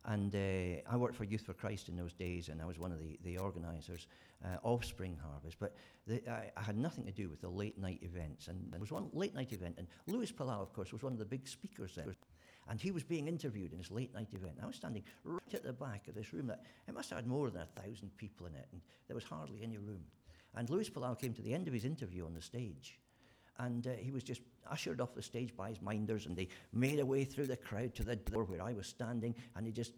And 0.08 0.36
uh, 0.36 0.82
I 0.88 0.98
worked 0.98 1.16
for 1.16 1.24
Youth 1.24 1.42
for 1.42 1.54
Christ 1.54 1.90
in 1.90 1.96
those 1.96 2.14
days, 2.14 2.50
and 2.50 2.62
I 2.62 2.66
was 2.66 2.78
one 2.78 2.92
of 2.92 3.00
the, 3.00 3.18
the 3.24 3.40
organisers 3.40 4.06
uh, 4.44 4.58
of 4.64 4.86
Spring 4.86 5.18
Harvest. 5.20 5.58
But 5.60 5.76
the, 6.06 6.22
I, 6.30 6.52
I, 6.56 6.62
had 6.62 6.78
nothing 6.78 7.06
to 7.06 7.12
do 7.12 7.28
with 7.28 7.42
the 7.42 7.50
late 7.50 7.80
night 7.80 8.00
events. 8.04 8.48
And 8.48 8.72
there 8.72 8.80
was 8.80 8.92
one 8.92 9.10
late 9.14 9.34
night 9.34 9.52
event, 9.52 9.76
and 9.80 9.88
Luis 10.06 10.32
Palau, 10.32 10.62
of 10.62 10.74
course, 10.74 10.94
was 10.94 11.02
one 11.02 11.14
of 11.14 11.18
the 11.18 11.26
big 11.26 11.48
speakers 11.48 11.96
there. 11.96 12.06
And 12.68 12.82
he 12.82 12.92
was 12.92 13.04
being 13.04 13.28
interviewed 13.28 13.72
in 13.72 13.78
this 13.78 13.92
late 13.92 14.14
night 14.14 14.30
event. 14.34 14.56
I 14.62 14.66
was 14.66 14.76
standing 14.76 15.04
right 15.24 15.54
at 15.54 15.64
the 15.64 15.74
back 15.74 16.08
of 16.08 16.16
this 16.16 16.34
room 16.34 16.48
that 16.48 16.64
it 16.88 16.96
must 16.96 17.10
have 17.12 17.20
had 17.20 17.28
more 17.28 17.50
than 17.52 17.62
a 17.62 17.82
thousand 17.82 18.16
people 18.18 18.48
in 18.48 18.56
it, 18.56 18.68
and 18.72 18.82
there 19.08 19.16
was 19.16 19.24
hardly 19.24 19.62
any 19.62 19.78
room. 19.78 20.04
And 20.56 20.70
Luis 20.70 20.90
Palau 20.90 21.20
came 21.20 21.34
to 21.34 21.42
the 21.42 21.54
end 21.54 21.68
of 21.68 21.74
his 21.74 21.86
interview 21.86 22.26
on 22.26 22.34
the 22.34 22.42
stage, 22.42 23.00
and 23.60 23.86
uh, 23.86 23.92
he 23.92 24.12
was 24.12 24.24
just 24.24 24.42
ushered 24.70 25.00
off 25.00 25.14
the 25.14 25.22
stage 25.22 25.56
by 25.56 25.70
his 25.70 25.82
minders, 25.82 26.26
and 26.26 26.36
they 26.36 26.48
made 26.74 27.00
a 27.00 27.06
way 27.06 27.24
through 27.24 27.46
the 27.46 27.56
crowd 27.56 27.94
to 27.96 28.04
the 28.04 28.16
door 28.16 28.46
where 28.46 28.62
I 28.62 28.74
was 28.74 28.88
standing, 28.88 29.36
and 29.56 29.68
he 29.68 29.72
just, 29.72 29.94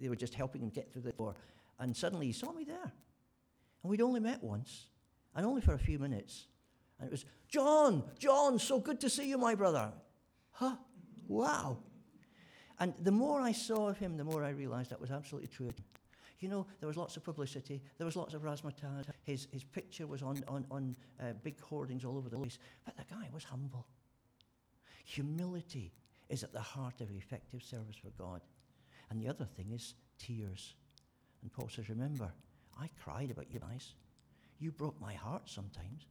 they 0.00 0.08
were 0.08 0.16
just 0.16 0.34
helping 0.34 0.62
him 0.62 0.70
get 0.70 0.90
through 0.92 1.02
the 1.02 1.12
door. 1.12 1.34
And 1.78 1.94
suddenly 1.94 2.26
he 2.26 2.32
saw 2.32 2.52
me 2.52 2.64
there. 2.64 2.92
And 3.82 3.90
we'd 3.90 4.00
only 4.00 4.20
met 4.20 4.42
once, 4.42 4.86
and 5.34 5.44
only 5.44 5.60
for 5.60 5.74
a 5.74 5.78
few 5.78 5.98
minutes. 5.98 6.46
And 6.98 7.08
it 7.08 7.12
was, 7.12 7.26
John, 7.48 8.02
John, 8.18 8.58
so 8.58 8.80
good 8.80 9.00
to 9.00 9.10
see 9.10 9.28
you, 9.28 9.36
my 9.36 9.54
brother. 9.54 9.92
Huh? 10.52 10.76
Wow. 11.28 11.78
And 12.78 12.94
the 13.00 13.10
more 13.10 13.40
I 13.40 13.52
saw 13.52 13.88
of 13.88 13.98
him, 13.98 14.16
the 14.16 14.24
more 14.24 14.44
I 14.44 14.50
realized 14.50 14.90
that 14.90 15.00
was 15.00 15.10
absolutely 15.10 15.48
true. 15.48 15.70
You 16.40 16.48
know, 16.50 16.66
there 16.80 16.86
was 16.86 16.98
lots 16.98 17.16
of 17.16 17.24
publicity, 17.24 17.82
there 17.96 18.04
was 18.04 18.16
lots 18.16 18.34
of 18.34 18.42
razzmatazz. 18.42 19.06
His, 19.22 19.48
his 19.50 19.64
picture 19.64 20.06
was 20.06 20.22
on, 20.22 20.44
on, 20.46 20.66
on 20.70 20.96
uh, 21.20 21.32
big 21.42 21.58
hoardings 21.60 22.04
all 22.04 22.18
over 22.18 22.28
the 22.28 22.36
place. 22.36 22.58
But 22.84 22.96
the 22.96 23.04
guy 23.08 23.28
was 23.32 23.44
humble. 23.44 23.86
Humility 25.04 25.92
is 26.28 26.42
at 26.42 26.52
the 26.52 26.60
heart 26.60 27.00
of 27.00 27.10
effective 27.10 27.62
service 27.62 27.96
for 27.96 28.10
God. 28.22 28.42
And 29.10 29.20
the 29.20 29.28
other 29.28 29.44
thing 29.44 29.70
is 29.72 29.94
tears. 30.18 30.74
And 31.42 31.52
Paul 31.52 31.68
says, 31.68 31.88
Remember, 31.88 32.30
I 32.78 32.90
cried 33.02 33.30
about 33.30 33.46
you 33.50 33.60
guys. 33.60 33.94
You 34.58 34.72
broke 34.72 35.00
my 35.00 35.14
heart 35.14 35.42
sometimes. 35.46 36.06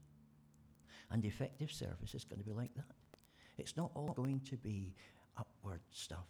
And 1.11 1.23
effective 1.23 1.71
service 1.71 2.15
is 2.15 2.23
going 2.23 2.39
to 2.39 2.45
be 2.45 2.53
like 2.53 2.73
that. 2.75 2.95
It's 3.57 3.77
not 3.77 3.91
all 3.93 4.13
going 4.13 4.41
to 4.49 4.57
be 4.57 4.95
upward 5.37 5.81
stuff. 5.91 6.27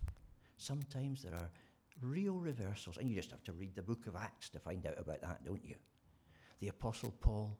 Sometimes 0.58 1.24
there 1.24 1.36
are 1.36 1.50
real 2.02 2.36
reversals. 2.36 2.98
And 2.98 3.10
you 3.10 3.16
just 3.16 3.32
have 3.32 3.44
to 3.44 3.54
read 3.54 3.76
the 3.76 3.82
book 3.82 4.08
of 4.08 4.16
Acts 4.16 4.50
to 4.50 4.60
find 4.60 4.86
out 4.86 5.00
about 5.00 5.22
that, 5.22 5.46
don't 5.46 5.66
you? 5.66 5.76
The 6.60 6.70
Apostle 6.70 7.14
Paul, 7.20 7.58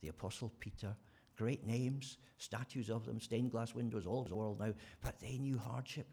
the 0.00 0.08
Apostle 0.08 0.52
Peter, 0.60 0.94
great 1.36 1.66
names, 1.66 2.18
statues 2.38 2.90
of 2.90 3.04
them, 3.06 3.20
stained 3.20 3.50
glass 3.50 3.74
windows 3.74 4.06
all 4.06 4.20
over 4.20 4.28
the 4.28 4.36
world 4.36 4.60
now, 4.60 4.72
but 5.02 5.18
they 5.20 5.38
knew 5.38 5.58
hardship. 5.58 6.06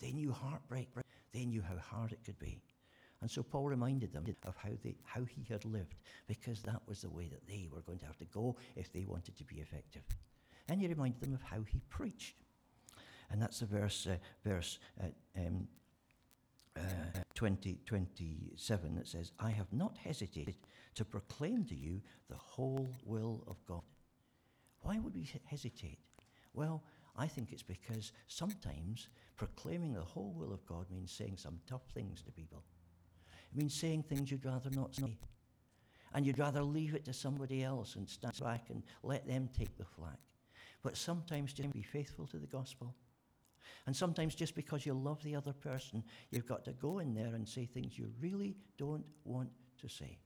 They 0.00 0.12
knew 0.12 0.32
heartbreak. 0.32 0.88
They 1.32 1.44
knew 1.44 1.62
how 1.62 1.76
hard 1.78 2.12
it 2.12 2.24
could 2.24 2.38
be. 2.38 2.60
And 3.20 3.30
so 3.30 3.42
Paul 3.42 3.68
reminded 3.68 4.12
them 4.12 4.24
of 4.44 4.56
how, 4.56 4.70
they, 4.82 4.94
how 5.04 5.24
he 5.24 5.44
had 5.48 5.64
lived, 5.64 5.96
because 6.28 6.62
that 6.62 6.82
was 6.86 7.00
the 7.00 7.10
way 7.10 7.28
that 7.28 7.46
they 7.48 7.68
were 7.72 7.80
going 7.80 7.98
to 7.98 8.06
have 8.06 8.18
to 8.18 8.24
go 8.26 8.56
if 8.76 8.92
they 8.92 9.04
wanted 9.04 9.36
to 9.36 9.44
be 9.44 9.56
effective. 9.56 10.02
And 10.68 10.80
he 10.80 10.86
reminded 10.86 11.20
them 11.20 11.34
of 11.34 11.42
how 11.42 11.62
he 11.62 11.80
preached. 11.88 12.36
And 13.30 13.42
that's 13.42 13.60
the 13.60 13.66
verse, 13.66 14.06
uh, 14.06 14.16
verse 14.44 14.78
uh, 15.02 15.08
um, 15.36 15.68
uh, 16.76 16.80
20, 17.34 17.78
27 17.84 18.94
that 18.94 19.08
says, 19.08 19.32
I 19.38 19.50
have 19.50 19.72
not 19.72 19.96
hesitated 19.98 20.56
to 20.94 21.04
proclaim 21.04 21.64
to 21.66 21.74
you 21.74 22.00
the 22.28 22.36
whole 22.36 22.88
will 23.04 23.44
of 23.46 23.56
God. 23.66 23.82
Why 24.80 24.98
would 24.98 25.14
we 25.14 25.28
hesitate? 25.44 25.98
Well, 26.54 26.82
I 27.16 27.26
think 27.26 27.52
it's 27.52 27.62
because 27.62 28.12
sometimes 28.28 29.08
proclaiming 29.36 29.92
the 29.92 30.00
whole 30.00 30.32
will 30.36 30.52
of 30.52 30.64
God 30.66 30.86
means 30.90 31.12
saying 31.12 31.36
some 31.36 31.60
tough 31.66 31.82
things 31.92 32.22
to 32.22 32.32
people. 32.32 32.62
It 33.52 33.58
means 33.58 33.74
saying 33.74 34.04
things 34.04 34.30
you'd 34.30 34.44
rather 34.44 34.70
not 34.70 34.94
say. 34.94 35.18
And 36.14 36.26
you'd 36.26 36.38
rather 36.38 36.62
leave 36.62 36.94
it 36.94 37.04
to 37.04 37.12
somebody 37.12 37.62
else 37.62 37.96
and 37.96 38.08
stand 38.08 38.40
back 38.40 38.70
and 38.70 38.82
let 39.02 39.26
them 39.26 39.50
take 39.56 39.76
the 39.76 39.84
flak. 39.84 40.18
But 40.82 40.96
sometimes 40.96 41.52
just 41.52 41.70
be 41.72 41.82
faithful 41.82 42.26
to 42.28 42.38
the 42.38 42.46
gospel 42.46 42.94
and 43.86 43.94
sometimes 43.94 44.34
just 44.34 44.54
because 44.54 44.84
you 44.84 44.94
love 44.94 45.22
the 45.22 45.34
other 45.34 45.52
person, 45.52 46.04
you've 46.30 46.46
got 46.46 46.64
to 46.64 46.72
go 46.72 46.98
in 46.98 47.14
there 47.14 47.34
and 47.34 47.48
say 47.48 47.66
things 47.66 47.98
you 47.98 48.12
really 48.20 48.56
don't 48.76 49.04
want 49.24 49.50
to 49.80 49.88
say. 49.88 50.18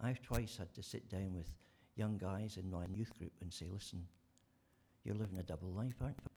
I've 0.00 0.22
twice 0.22 0.56
had 0.56 0.74
to 0.74 0.82
sit 0.82 1.08
down 1.08 1.34
with 1.34 1.50
young 1.96 2.18
guys 2.18 2.56
in 2.56 2.70
my 2.70 2.86
youth 2.92 3.16
group 3.18 3.32
and 3.40 3.52
say, 3.52 3.66
listen, 3.70 4.04
you're 5.04 5.14
living 5.14 5.38
a 5.38 5.42
double 5.42 5.72
life, 5.72 5.96
aren't 6.00 6.18
you? 6.22 6.30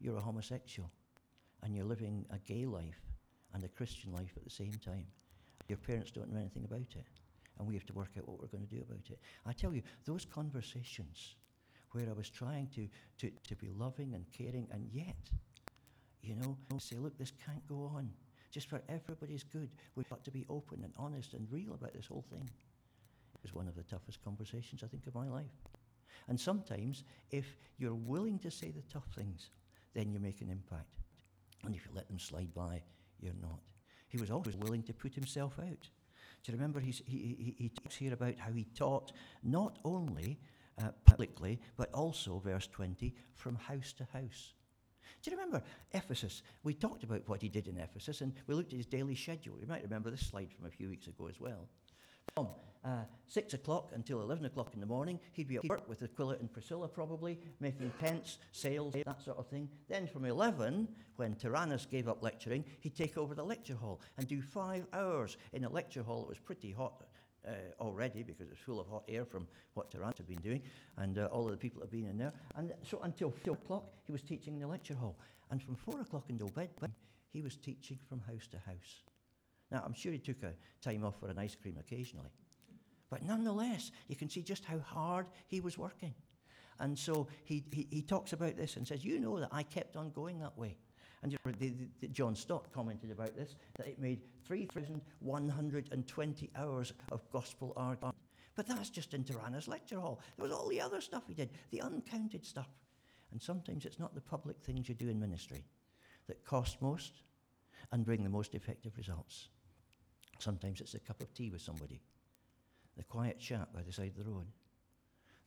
You're 0.00 0.18
a 0.18 0.22
homosexual, 0.22 0.90
and 1.62 1.74
you're 1.74 1.84
living 1.84 2.24
a 2.30 2.38
gay 2.38 2.64
life 2.64 3.00
and 3.54 3.64
a 3.64 3.68
Christian 3.68 4.12
life 4.12 4.32
at 4.36 4.44
the 4.44 4.50
same 4.50 4.72
time. 4.84 5.06
Your 5.68 5.78
parents 5.78 6.10
don't 6.10 6.32
know 6.32 6.40
anything 6.40 6.64
about 6.64 6.80
it, 6.80 7.06
and 7.58 7.68
we 7.68 7.74
have 7.74 7.86
to 7.86 7.92
work 7.92 8.10
out 8.18 8.26
what 8.26 8.40
we're 8.40 8.46
going 8.46 8.66
to 8.66 8.74
do 8.74 8.82
about 8.82 9.10
it. 9.10 9.18
I 9.46 9.52
tell 9.52 9.74
you, 9.74 9.82
those 10.04 10.24
conversations 10.24 11.36
where 11.92 12.08
I 12.08 12.12
was 12.12 12.30
trying 12.30 12.68
to, 12.74 12.88
to, 13.18 13.30
to 13.48 13.56
be 13.56 13.68
loving 13.76 14.14
and 14.14 14.24
caring, 14.32 14.68
and 14.70 14.88
yet, 14.92 15.30
you 16.22 16.34
know, 16.34 16.56
say, 16.78 16.96
look, 16.96 17.18
this 17.18 17.32
can't 17.44 17.66
go 17.66 17.90
on. 17.94 18.10
Just 18.50 18.68
for 18.68 18.80
everybody's 18.88 19.44
good, 19.44 19.70
we've 19.94 20.08
got 20.08 20.24
to 20.24 20.30
be 20.30 20.44
open 20.48 20.82
and 20.82 20.92
honest 20.96 21.34
and 21.34 21.46
real 21.50 21.74
about 21.74 21.94
this 21.94 22.06
whole 22.06 22.24
thing. 22.30 22.48
It 23.34 23.42
was 23.42 23.54
one 23.54 23.68
of 23.68 23.76
the 23.76 23.82
toughest 23.82 24.22
conversations, 24.22 24.82
I 24.82 24.88
think, 24.88 25.06
of 25.06 25.14
my 25.14 25.28
life. 25.28 25.46
And 26.28 26.38
sometimes, 26.38 27.04
if 27.30 27.56
you're 27.78 27.94
willing 27.94 28.38
to 28.40 28.50
say 28.50 28.70
the 28.70 28.82
tough 28.92 29.06
things, 29.14 29.50
then 29.94 30.10
you 30.10 30.18
make 30.18 30.40
an 30.40 30.50
impact. 30.50 31.00
And 31.64 31.74
if 31.74 31.84
you 31.84 31.90
let 31.94 32.08
them 32.08 32.18
slide 32.18 32.52
by, 32.54 32.82
you're 33.20 33.32
not. 33.40 33.60
He 34.08 34.18
was 34.18 34.30
always 34.30 34.56
willing 34.56 34.82
to 34.84 34.92
put 34.92 35.14
himself 35.14 35.58
out. 35.58 35.88
Do 36.42 36.52
you 36.52 36.54
remember 36.54 36.80
he, 36.80 36.92
he, 37.06 37.54
he 37.56 37.68
talks 37.68 37.96
here 37.96 38.12
about 38.12 38.38
how 38.38 38.52
he 38.52 38.64
taught 38.74 39.12
not 39.42 39.78
only 39.84 40.38
uh, 40.82 40.90
publicly, 41.04 41.60
but 41.76 41.92
also, 41.92 42.38
verse 42.38 42.66
20, 42.68 43.14
from 43.34 43.56
house 43.56 43.92
to 43.94 44.04
house. 44.12 44.54
Do 45.22 45.30
you 45.30 45.36
remember 45.36 45.62
Ephesus? 45.92 46.42
We 46.62 46.74
talked 46.74 47.04
about 47.04 47.28
what 47.28 47.42
he 47.42 47.48
did 47.48 47.68
in 47.68 47.76
Ephesus, 47.76 48.20
and 48.20 48.32
we 48.46 48.54
looked 48.54 48.72
at 48.72 48.78
his 48.78 48.86
daily 48.86 49.14
schedule. 49.14 49.58
You 49.60 49.66
might 49.66 49.82
remember 49.82 50.10
this 50.10 50.26
slide 50.26 50.50
from 50.52 50.66
a 50.66 50.70
few 50.70 50.88
weeks 50.88 51.08
ago 51.08 51.26
as 51.28 51.40
well. 51.40 51.68
From 52.34 52.48
uh, 52.84 53.02
6 53.26 53.54
o'clock 53.54 53.90
until 53.94 54.22
11 54.22 54.46
o'clock 54.46 54.72
in 54.72 54.80
the 54.80 54.86
morning, 54.86 55.20
he'd 55.32 55.48
be 55.48 55.56
at 55.56 55.68
work 55.68 55.86
with 55.88 56.02
Aquila 56.02 56.36
and 56.40 56.50
Priscilla, 56.50 56.88
probably, 56.88 57.38
making 57.58 57.92
tents, 58.00 58.38
sails, 58.52 58.94
that 59.04 59.22
sort 59.22 59.36
of 59.36 59.46
thing. 59.48 59.68
Then 59.88 60.06
from 60.06 60.24
11, 60.24 60.88
when 61.16 61.34
Tyrannus 61.34 61.84
gave 61.84 62.08
up 62.08 62.22
lecturing, 62.22 62.64
he'd 62.80 62.96
take 62.96 63.18
over 63.18 63.34
the 63.34 63.44
lecture 63.44 63.74
hall 63.74 64.00
and 64.16 64.26
do 64.26 64.40
five 64.40 64.86
hours 64.94 65.36
in 65.52 65.64
a 65.64 65.68
lecture 65.68 66.02
hall. 66.02 66.22
It 66.22 66.28
was 66.28 66.38
pretty 66.38 66.72
hot 66.72 67.02
uh, 67.46 67.50
already 67.80 68.22
because 68.22 68.50
it's 68.50 68.60
full 68.60 68.80
of 68.80 68.86
hot 68.86 69.04
air 69.08 69.24
from 69.24 69.46
what 69.74 69.90
Tyrannus 69.90 70.18
had 70.18 70.28
been 70.28 70.40
doing 70.40 70.62
and 70.98 71.18
uh, 71.18 71.26
all 71.26 71.44
of 71.44 71.50
the 71.50 71.56
people 71.56 71.80
have 71.80 71.90
been 71.90 72.06
in 72.06 72.18
there. 72.18 72.32
And 72.56 72.72
so 72.82 73.00
until 73.02 73.30
4 73.30 73.54
o'clock, 73.54 73.84
he 74.04 74.12
was 74.12 74.22
teaching 74.22 74.54
in 74.54 74.60
the 74.60 74.66
lecture 74.66 74.94
hall. 74.94 75.16
And 75.50 75.62
from 75.62 75.76
4 75.76 76.00
o'clock 76.00 76.24
until 76.28 76.48
bedtime, 76.48 76.94
he 77.32 77.42
was 77.42 77.56
teaching 77.56 77.98
from 78.08 78.20
house 78.20 78.46
to 78.52 78.58
house. 78.58 79.02
Now, 79.70 79.82
I'm 79.84 79.94
sure 79.94 80.12
he 80.12 80.18
took 80.18 80.42
a 80.42 80.54
time 80.82 81.04
off 81.04 81.20
for 81.20 81.28
an 81.28 81.38
ice 81.38 81.54
cream 81.54 81.76
occasionally. 81.78 82.30
But 83.08 83.24
nonetheless, 83.24 83.90
you 84.08 84.16
can 84.16 84.28
see 84.28 84.42
just 84.42 84.64
how 84.64 84.78
hard 84.78 85.26
he 85.46 85.60
was 85.60 85.78
working. 85.78 86.14
And 86.78 86.98
so 86.98 87.28
he, 87.44 87.64
he, 87.72 87.86
he 87.90 88.02
talks 88.02 88.32
about 88.32 88.56
this 88.56 88.76
and 88.76 88.86
says, 88.86 89.04
You 89.04 89.20
know 89.20 89.38
that 89.40 89.50
I 89.52 89.62
kept 89.62 89.96
on 89.96 90.10
going 90.10 90.38
that 90.40 90.56
way. 90.56 90.76
And 91.22 91.36
the, 91.58 91.74
the, 92.00 92.08
John 92.08 92.34
Stott 92.34 92.72
commented 92.72 93.10
about 93.10 93.36
this 93.36 93.56
that 93.76 93.86
it 93.86 93.98
made 93.98 94.22
3,120 94.46 96.50
hours 96.56 96.94
of 97.12 97.30
gospel 97.30 97.74
argument. 97.76 98.16
But 98.56 98.66
that's 98.66 98.90
just 98.90 99.14
in 99.14 99.24
Tyrannus' 99.24 99.68
lecture 99.68 100.00
hall. 100.00 100.20
There 100.36 100.44
was 100.44 100.52
all 100.52 100.68
the 100.68 100.80
other 100.80 101.00
stuff 101.00 101.24
he 101.26 101.34
did, 101.34 101.50
the 101.70 101.82
uncounted 101.82 102.44
stuff. 102.44 102.68
And 103.32 103.40
sometimes 103.40 103.84
it's 103.84 103.98
not 103.98 104.14
the 104.14 104.20
public 104.20 104.60
things 104.60 104.88
you 104.88 104.94
do 104.94 105.08
in 105.08 105.20
ministry 105.20 105.64
that 106.26 106.44
cost 106.44 106.82
most 106.82 107.22
and 107.92 108.04
bring 108.04 108.22
the 108.22 108.30
most 108.30 108.54
effective 108.54 108.96
results. 108.96 109.48
Sometimes 110.38 110.80
it's 110.80 110.94
a 110.94 111.00
cup 111.00 111.20
of 111.20 111.32
tea 111.34 111.50
with 111.50 111.60
somebody, 111.60 112.00
the 112.96 113.04
quiet 113.04 113.38
chat 113.38 113.72
by 113.74 113.82
the 113.82 113.92
side 113.92 114.12
of 114.16 114.24
the 114.24 114.30
road, 114.30 114.46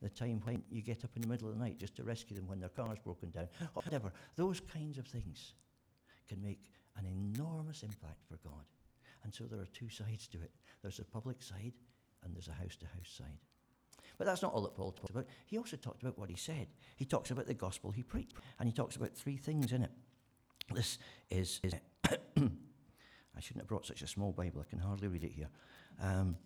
the 0.02 0.10
time 0.10 0.42
when 0.44 0.62
you 0.70 0.82
get 0.82 1.04
up 1.04 1.12
in 1.16 1.22
the 1.22 1.28
middle 1.28 1.50
of 1.50 1.58
the 1.58 1.64
night 1.64 1.80
just 1.80 1.96
to 1.96 2.04
rescue 2.04 2.36
them 2.36 2.48
when 2.48 2.60
their 2.60 2.70
car's 2.70 3.00
broken 3.00 3.32
down, 3.32 3.48
or 3.76 3.82
whatever. 3.84 4.12
Those 4.36 4.60
kinds 4.60 4.98
of 4.98 5.08
things 5.08 5.54
can 6.34 6.42
make 6.42 6.72
an 6.98 7.06
enormous 7.06 7.84
impact 7.84 8.24
for 8.28 8.38
God. 8.48 8.66
And 9.24 9.34
so 9.34 9.46
there 9.46 9.60
are 9.60 9.68
two 9.74 9.90
sides 9.90 10.28
to 10.28 10.38
it 10.42 10.52
there's 10.82 11.00
a 11.00 11.06
public 11.06 11.42
side 11.42 11.74
and 12.24 12.36
there's 12.36 12.50
a 12.50 12.54
house 12.54 12.76
to 12.78 12.86
house 12.86 13.10
side. 13.18 13.40
But 14.18 14.28
that's 14.28 14.42
not 14.42 14.54
all 14.54 14.62
that 14.62 14.76
Paul 14.76 14.92
talks 14.92 15.12
about. 15.12 15.28
He 15.46 15.58
also 15.58 15.78
talked 15.78 16.02
about 16.02 16.20
what 16.20 16.30
he 16.30 16.36
said. 16.36 16.68
He 16.98 17.06
talks 17.06 17.32
about 17.32 17.48
the 17.48 17.54
gospel 17.54 17.92
he 17.92 18.04
preached, 18.04 18.34
and 18.60 18.68
he 18.68 18.74
talks 18.74 18.96
about 18.96 19.16
three 19.16 19.38
things 19.38 19.72
in 19.72 19.82
it. 19.84 19.92
This 20.74 21.00
is, 21.30 21.60
is 21.64 21.74
I 22.06 23.40
shouldn't 23.40 23.62
have 23.62 23.68
brought 23.68 23.86
such 23.86 24.02
a 24.02 24.08
small 24.08 24.32
Bible, 24.32 24.64
I 24.66 24.70
can 24.70 24.80
hardly 24.80 25.08
read 25.08 25.24
it 25.24 25.32
here. 25.32 25.50
Um, 26.02 26.38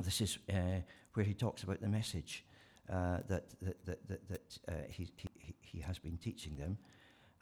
this 0.00 0.20
is 0.20 0.38
uh, 0.52 0.80
where 1.14 1.24
he 1.24 1.34
talks 1.34 1.62
about 1.62 1.80
the 1.80 1.88
message 1.88 2.44
uh, 2.90 3.18
that, 3.28 3.44
that, 3.62 3.84
that, 3.84 4.08
that, 4.08 4.28
that 4.28 4.58
uh, 4.68 4.72
he, 4.88 5.08
he, 5.16 5.54
he 5.60 5.80
has 5.80 5.98
been 5.98 6.16
teaching 6.16 6.56
them. 6.56 6.78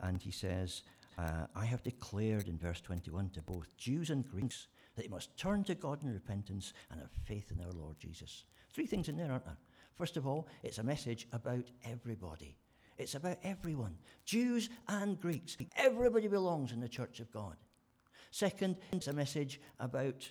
And 0.01 0.21
he 0.21 0.31
says, 0.31 0.83
uh, 1.19 1.47
I 1.55 1.65
have 1.65 1.83
declared 1.83 2.49
in 2.49 2.59
verse 2.59 2.81
21 2.81 3.31
to 3.31 3.43
both 3.43 3.77
Jews 3.77 4.11
and 4.11 4.29
Greeks 4.29 4.69
that 4.95 5.03
they 5.03 5.09
must 5.09 5.37
turn 5.37 5.65
to 5.65 5.75
God 5.75 6.03
in 6.03 6.13
repentance 6.13 6.73
and 6.91 7.01
have 7.01 7.11
faith 7.25 7.51
in 7.51 7.65
our 7.65 7.73
Lord 7.73 7.99
Jesus. 7.99 8.45
Three 8.73 8.87
things 8.87 9.09
in 9.09 9.17
there, 9.17 9.33
aren't 9.33 9.45
there? 9.45 9.57
First 9.97 10.17
of 10.17 10.27
all, 10.27 10.47
it's 10.63 10.79
a 10.79 10.85
message 10.85 11.27
about 11.33 11.65
everybody. 11.85 12.57
It's 12.99 13.15
about 13.15 13.39
everyone, 13.43 13.97
Jews 14.25 14.71
and 14.89 15.21
Greeks. 15.21 15.57
Everybody 15.77 16.29
belongs 16.29 16.73
in 16.73 16.81
the 16.81 16.89
church 16.89 17.21
of 17.21 17.33
God. 17.33 17.57
Second, 18.31 18.77
it's 18.93 19.09
a 19.09 19.13
message 19.13 19.61
about 19.81 20.29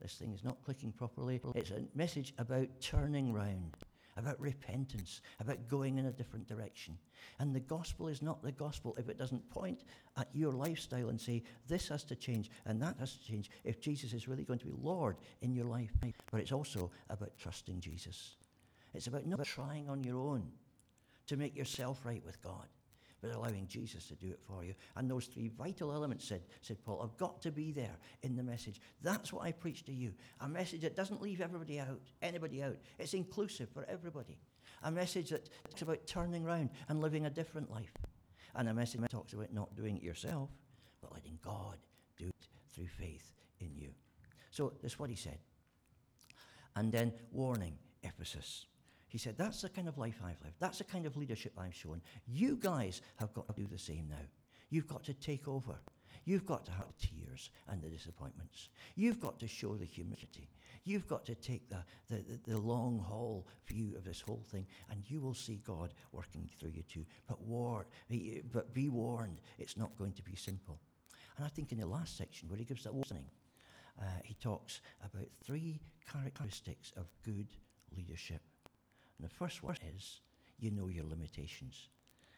this 0.00 0.14
thing 0.14 0.32
is 0.34 0.44
not 0.44 0.62
clicking 0.62 0.92
properly. 0.92 1.40
It's 1.54 1.70
a 1.70 1.84
message 1.94 2.34
about 2.38 2.68
turning 2.80 3.32
round 3.32 3.76
about 4.16 4.40
repentance, 4.40 5.20
about 5.40 5.68
going 5.68 5.98
in 5.98 6.06
a 6.06 6.12
different 6.12 6.46
direction. 6.46 6.96
And 7.38 7.54
the 7.54 7.60
gospel 7.60 8.08
is 8.08 8.22
not 8.22 8.42
the 8.42 8.52
gospel 8.52 8.94
if 8.98 9.08
it 9.08 9.18
doesn't 9.18 9.48
point 9.50 9.84
at 10.16 10.28
your 10.32 10.52
lifestyle 10.52 11.08
and 11.08 11.20
say, 11.20 11.42
this 11.68 11.88
has 11.88 12.04
to 12.04 12.16
change 12.16 12.50
and 12.64 12.80
that 12.82 12.96
has 12.98 13.16
to 13.16 13.26
change 13.26 13.50
if 13.64 13.80
Jesus 13.80 14.12
is 14.12 14.28
really 14.28 14.44
going 14.44 14.58
to 14.60 14.66
be 14.66 14.74
Lord 14.80 15.16
in 15.42 15.52
your 15.52 15.66
life. 15.66 15.92
But 16.30 16.40
it's 16.40 16.52
also 16.52 16.90
about 17.10 17.36
trusting 17.38 17.80
Jesus. 17.80 18.36
It's 18.94 19.06
about 19.06 19.26
not 19.26 19.44
trying 19.44 19.88
on 19.88 20.02
your 20.02 20.18
own 20.18 20.50
to 21.26 21.36
make 21.36 21.56
yourself 21.56 22.00
right 22.04 22.24
with 22.24 22.40
God 22.42 22.66
but 23.20 23.34
allowing 23.34 23.66
Jesus 23.66 24.06
to 24.08 24.14
do 24.14 24.28
it 24.28 24.40
for 24.46 24.64
you. 24.64 24.74
And 24.96 25.10
those 25.10 25.26
three 25.26 25.48
vital 25.48 25.92
elements, 25.92 26.26
said, 26.26 26.42
said 26.62 26.82
Paul, 26.84 27.00
have 27.00 27.16
got 27.16 27.40
to 27.42 27.50
be 27.50 27.72
there 27.72 27.96
in 28.22 28.36
the 28.36 28.42
message. 28.42 28.80
That's 29.02 29.32
what 29.32 29.44
I 29.44 29.52
preach 29.52 29.84
to 29.86 29.92
you. 29.92 30.12
A 30.40 30.48
message 30.48 30.82
that 30.82 30.96
doesn't 30.96 31.22
leave 31.22 31.40
everybody 31.40 31.80
out, 31.80 32.00
anybody 32.22 32.62
out. 32.62 32.76
It's 32.98 33.14
inclusive 33.14 33.68
for 33.70 33.84
everybody. 33.88 34.38
A 34.82 34.90
message 34.90 35.30
that 35.30 35.48
talks 35.64 35.82
about 35.82 36.06
turning 36.06 36.44
around 36.44 36.70
and 36.88 37.00
living 37.00 37.26
a 37.26 37.30
different 37.30 37.70
life. 37.70 37.96
And 38.54 38.68
a 38.68 38.74
message 38.74 39.00
that 39.00 39.10
talks 39.10 39.32
about 39.32 39.52
not 39.52 39.74
doing 39.74 39.96
it 39.96 40.02
yourself, 40.02 40.50
but 41.00 41.12
letting 41.12 41.38
God 41.42 41.76
do 42.16 42.26
it 42.26 42.48
through 42.72 42.88
faith 42.88 43.32
in 43.60 43.70
you. 43.74 43.90
So 44.50 44.72
that's 44.82 44.98
what 44.98 45.10
he 45.10 45.16
said. 45.16 45.38
And 46.74 46.92
then 46.92 47.12
warning 47.32 47.78
Ephesus. 48.02 48.66
He 49.08 49.18
said, 49.18 49.36
That's 49.38 49.62
the 49.62 49.68
kind 49.68 49.88
of 49.88 49.98
life 49.98 50.20
I've 50.22 50.42
lived. 50.42 50.56
That's 50.60 50.78
the 50.78 50.84
kind 50.84 51.06
of 51.06 51.16
leadership 51.16 51.52
I've 51.58 51.74
shown. 51.74 52.00
You 52.26 52.56
guys 52.56 53.02
have 53.16 53.32
got 53.34 53.48
to 53.48 53.60
do 53.60 53.66
the 53.70 53.78
same 53.78 54.08
now. 54.08 54.26
You've 54.70 54.88
got 54.88 55.04
to 55.04 55.14
take 55.14 55.46
over. 55.48 55.76
You've 56.24 56.46
got 56.46 56.66
to 56.66 56.72
have 56.72 56.86
the 56.88 57.06
tears 57.06 57.50
and 57.68 57.80
the 57.80 57.88
disappointments. 57.88 58.68
You've 58.96 59.20
got 59.20 59.38
to 59.38 59.46
show 59.46 59.76
the 59.76 59.84
humility. 59.84 60.48
You've 60.84 61.06
got 61.06 61.24
to 61.26 61.34
take 61.36 61.68
the, 61.68 61.84
the, 62.08 62.16
the, 62.16 62.52
the, 62.52 62.58
long 62.58 62.98
haul 62.98 63.46
view 63.66 63.94
of 63.96 64.04
this 64.04 64.20
whole 64.20 64.42
thing, 64.50 64.66
and 64.90 65.02
you 65.08 65.20
will 65.20 65.34
see 65.34 65.60
God 65.64 65.94
working 66.12 66.48
through 66.58 66.70
you 66.74 66.82
too. 66.82 67.04
But, 67.28 67.42
war, 67.42 67.86
but 68.52 68.74
be 68.74 68.88
warned, 68.88 69.40
it's 69.58 69.76
not 69.76 69.96
going 69.98 70.12
to 70.12 70.22
be 70.22 70.36
simple. 70.36 70.78
And 71.36 71.44
I 71.44 71.48
think 71.48 71.72
in 71.72 71.78
the 71.78 71.86
last 71.86 72.16
section, 72.16 72.48
where 72.48 72.58
he 72.58 72.64
gives 72.64 72.84
that 72.84 72.94
warning, 72.94 73.26
uh, 74.00 74.04
he 74.24 74.34
talks 74.34 74.80
about 75.04 75.26
three 75.44 75.80
characteristics 76.10 76.92
of 76.96 77.06
good 77.24 77.48
leadership. 77.96 78.40
And 79.18 79.28
the 79.28 79.34
first 79.34 79.62
word 79.62 79.80
is, 79.96 80.20
you 80.58 80.70
know 80.70 80.88
your 80.88 81.04
limitations. 81.04 81.88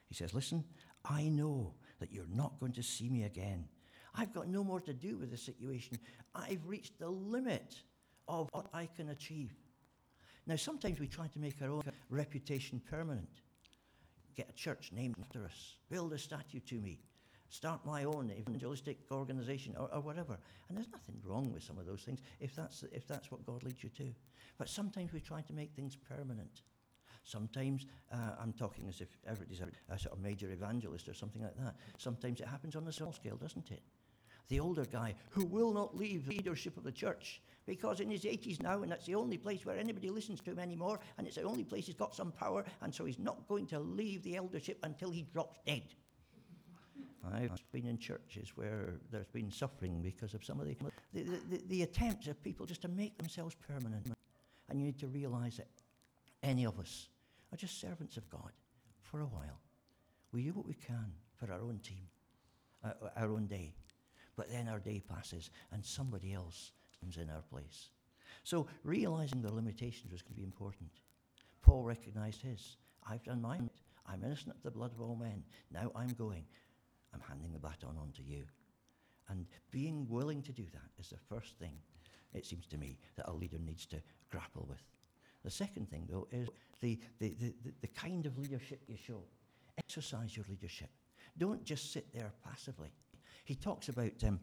He 0.09 0.15
says, 0.15 0.35
Listen, 0.35 0.65
I 1.05 1.29
know 1.29 1.75
that 2.01 2.13
you're 2.13 2.27
not 2.33 2.59
going 2.61 2.73
to 2.73 2.83
see 2.83 3.09
me 3.09 3.25
again. 3.25 3.69
I've 4.15 4.33
got 4.33 4.49
no 4.49 4.65
more 4.65 4.81
to 4.81 4.93
do 4.93 5.17
with 5.17 5.31
the 5.31 5.37
situation. 5.37 5.99
I've 6.35 6.67
reached 6.67 6.99
the 6.99 7.09
limit 7.09 7.77
of 8.27 8.49
what 8.53 8.67
I 8.73 8.87
can 8.87 9.11
achieve. 9.11 9.55
Now, 10.47 10.57
sometimes 10.57 10.99
we 10.99 11.07
try 11.07 11.27
to 11.29 11.39
make 11.39 11.61
our 11.63 11.71
own 11.71 11.83
reputation 12.09 12.81
permanent. 12.91 13.29
Get 14.35 14.49
a 14.49 14.53
church 14.53 14.91
named 14.93 15.17
after 15.21 15.45
us, 15.45 15.77
build 15.91 16.13
a 16.13 16.19
statue 16.19 16.61
to 16.61 16.77
me, 16.77 17.01
start 17.49 17.85
my 17.85 18.05
own 18.05 18.31
evangelistic 18.31 18.99
organization 19.11 19.75
or, 19.79 19.89
or, 19.93 20.01
whatever. 20.01 20.39
And 20.69 20.77
there's 20.77 20.91
nothing 20.91 21.21
wrong 21.25 21.53
with 21.53 21.63
some 21.63 21.79
of 21.79 21.87
those 21.87 22.03
things 22.03 22.21
if 22.41 22.55
that's, 22.55 22.85
if 22.93 23.07
that's 23.07 23.31
what 23.31 23.45
God 23.47 23.63
leads 23.63 23.83
you 23.83 23.91
to. 23.91 24.13
But 24.59 24.69
sometimes 24.69 25.13
we 25.13 25.21
try 25.21 25.41
to 25.43 25.53
make 25.53 25.73
things 25.73 25.97
permanent. 25.97 26.63
Sometimes 27.25 27.87
uh, 28.13 28.17
I'm 28.41 28.53
talking 28.53 28.89
as 28.89 29.01
if 29.01 29.09
everybody's 29.27 29.61
a, 29.61 29.69
a, 29.93 29.99
sort 29.99 30.15
of 30.15 30.23
major 30.23 30.51
evangelist 30.51 31.09
or 31.09 31.15
something 31.15 31.43
like 31.43 31.57
that. 31.59 31.77
Sometimes 31.99 32.41
it 32.41 32.49
happens 32.49 32.75
on 32.75 32.87
a 32.87 32.93
small 32.93 33.13
scale, 33.13 33.37
doesn't 33.37 33.71
it? 33.71 33.83
The 34.49 34.61
older 34.61 34.87
guy 34.87 35.15
who 35.31 35.45
will 35.45 35.73
not 35.73 35.95
leave 35.95 36.27
the 36.27 36.37
leadership 36.37 36.79
of 36.79 36.85
the 36.85 36.93
church 36.93 37.43
because 37.67 38.01
in 38.01 38.11
his 38.11 38.25
80s 38.25 38.63
now, 38.63 38.83
and 38.83 38.91
that's 38.91 39.05
the 39.05 39.15
only 39.15 39.37
place 39.37 39.67
where 39.67 39.77
anybody 39.77 40.09
listens 40.09 40.41
to 40.41 40.53
him 40.53 40.59
anymore, 40.59 41.01
and 41.19 41.27
it's 41.27 41.37
the 41.37 41.43
only 41.43 41.65
place 41.65 41.85
he's 41.85 41.95
got 41.95 42.15
some 42.15 42.33
power, 42.33 42.65
and 42.81 42.95
so 42.95 43.05
he's 43.05 43.19
not 43.19 43.47
going 43.47 43.67
to 43.67 43.79
leave 43.79 44.23
the 44.23 44.37
eldership 44.37 44.79
until 44.83 45.11
he 45.11 45.23
drops 45.23 45.59
dead. 45.67 45.83
I've 47.35 47.61
been 47.73 47.87
in 47.87 47.99
churches 47.99 48.53
where 48.55 48.95
there's 49.11 49.29
been 49.29 49.51
suffering 49.51 50.01
because 50.03 50.35
of 50.35 50.45
some 50.45 50.61
of 50.61 50.67
the, 50.67 50.77
the, 51.13 51.23
the, 51.51 51.63
the 51.69 51.83
attempts 51.83 52.27
of 52.27 52.43
people 52.43 52.67
just 52.67 52.83
to 52.83 52.89
make 52.89 53.17
themselves 53.19 53.55
permanent. 53.55 54.13
And 54.69 54.79
you 54.79 54.87
need 54.87 54.99
to 55.01 55.09
realize 55.09 55.57
that 55.57 55.69
any 56.43 56.65
of 56.65 56.79
us 56.79 57.09
are 57.53 57.57
just 57.57 57.81
servants 57.81 58.17
of 58.17 58.29
God 58.29 58.53
for 59.01 59.21
a 59.21 59.27
while. 59.27 59.61
We 60.33 60.43
do 60.43 60.53
what 60.53 60.67
we 60.67 60.75
can 60.75 61.13
for 61.37 61.51
our 61.53 61.61
own 61.61 61.79
team, 61.83 62.07
uh, 62.85 62.93
our 63.17 63.33
own 63.33 63.47
day. 63.47 63.73
But 64.37 64.51
then 64.51 64.69
our 64.69 64.79
day 64.79 65.01
passes 65.01 65.51
and 65.73 65.85
somebody 65.85 66.33
else 66.33 66.73
comes 67.01 67.17
in 67.17 67.31
our 67.31 67.43
place. 67.51 67.89
So 68.45 68.67
realizing 68.85 69.43
the 69.43 69.53
limitations 69.53 70.13
was 70.13 70.23
going 70.23 70.35
to 70.35 70.41
be 70.41 70.45
important. 70.45 70.91
Paul 71.63 71.85
recognized 71.85 72.43
his. 72.43 72.77
I've 73.09 73.25
done 73.25 73.43
mine. 73.43 73.71
I'm 74.07 74.23
innocent 74.25 74.55
of 74.55 74.63
the 74.63 74.71
blood 74.71 74.93
of 74.93 75.01
all 75.01 75.17
men. 75.17 75.43
Now 75.71 75.91
I'm 75.95 76.09
going. 76.11 76.45
I'm 77.15 77.21
handing 77.27 77.53
the 77.53 77.59
baton 77.59 77.97
on 78.01 78.13
to 78.17 78.23
you. 78.23 78.45
And 79.29 79.47
being 79.71 80.07
willing 80.09 80.43
to 80.43 80.53
do 80.53 80.65
that 80.73 80.91
is 80.99 81.11
the 81.11 81.19
first 81.29 81.59
thing, 81.59 81.75
it 82.35 82.47
seems 82.47 82.67
to 82.69 82.79
me, 82.79 82.99
that 83.17 83.29
a 83.29 83.33
leader 83.33 83.59
needs 83.59 83.87
to 83.87 83.97
grapple 84.31 84.67
with. 84.69 84.83
The 85.45 85.51
second 85.51 85.91
thing, 85.91 86.07
though, 86.11 86.27
is 86.33 86.49
the, 86.81 86.99
the, 87.21 87.35
the, 87.41 87.55
the 87.81 87.89
kind 87.89 88.27
of 88.27 88.39
leadership 88.39 88.83
you 88.87 88.97
show. 88.97 89.23
Exercise 89.79 90.37
your 90.37 90.47
leadership. 90.49 90.91
Don't 91.37 91.65
just 91.65 91.93
sit 91.93 92.13
there 92.13 92.33
passively. 92.45 92.93
He 93.45 93.55
talks 93.55 93.89
about 93.89 94.13
um, 94.25 94.41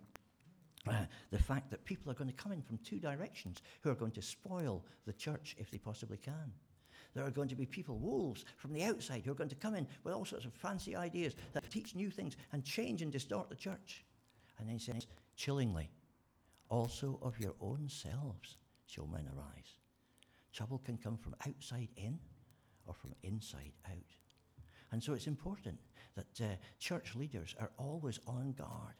uh, 0.87 0.93
the 1.31 1.39
fact 1.39 1.69
that 1.71 1.83
people 1.83 2.11
are 2.11 2.15
going 2.15 2.29
to 2.29 2.35
come 2.35 2.51
in 2.51 2.61
from 2.61 2.77
two 2.79 2.99
directions 2.99 3.61
who 3.81 3.89
are 3.89 3.95
going 3.95 4.11
to 4.11 4.21
spoil 4.21 4.83
the 5.05 5.13
church 5.13 5.55
if 5.59 5.69
they 5.69 5.77
possibly 5.77 6.17
can. 6.17 6.51
There 7.15 7.25
are 7.25 7.31
going 7.31 7.47
to 7.47 7.55
be 7.55 7.65
people, 7.65 7.97
wolves 7.97 8.43
from 8.57 8.73
the 8.73 8.83
outside, 8.83 9.23
who 9.25 9.31
are 9.31 9.35
going 9.35 9.49
to 9.49 9.55
come 9.55 9.73
in 9.73 9.87
with 10.03 10.13
all 10.13 10.25
sorts 10.25 10.45
of 10.45 10.53
fancy 10.53 10.95
ideas 10.95 11.33
that 11.53 11.69
teach 11.71 11.95
new 11.95 12.11
things 12.11 12.35
and 12.51 12.63
change 12.63 13.01
and 13.01 13.11
distort 13.11 13.49
the 13.49 13.55
church. 13.55 14.03
And 14.59 14.67
then 14.67 14.77
he 14.77 14.83
says, 14.83 15.07
chillingly, 15.37 15.89
also 16.69 17.17
of 17.21 17.39
your 17.39 17.53
own 17.61 17.87
selves 17.87 18.57
shall 18.85 19.07
men 19.07 19.27
arise. 19.35 19.79
Trouble 20.53 20.81
can 20.83 20.97
come 20.97 21.17
from 21.17 21.35
outside 21.47 21.89
in 21.95 22.19
or 22.85 22.93
from 22.93 23.13
inside 23.23 23.73
out. 23.87 24.15
And 24.91 25.01
so 25.01 25.13
it's 25.13 25.27
important 25.27 25.79
that 26.15 26.41
uh, 26.41 26.55
church 26.79 27.15
leaders 27.15 27.55
are 27.59 27.71
always 27.77 28.19
on 28.27 28.53
guard. 28.53 28.95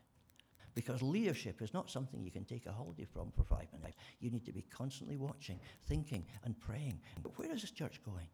Because 0.76 1.02
leadership 1.02 1.62
is 1.62 1.74
not 1.74 1.90
something 1.90 2.22
you 2.22 2.32
can 2.32 2.44
take 2.44 2.66
a 2.66 2.72
holiday 2.72 3.06
from 3.06 3.32
for 3.32 3.44
five 3.44 3.68
minutes. 3.74 3.98
You 4.20 4.30
need 4.30 4.46
to 4.46 4.52
be 4.52 4.62
constantly 4.62 5.16
watching, 5.16 5.60
thinking, 5.88 6.26
and 6.44 6.60
praying. 6.60 7.00
But 7.24 7.38
where 7.40 7.52
is 7.52 7.62
this 7.62 7.72
church 7.72 8.02
going? 8.04 8.28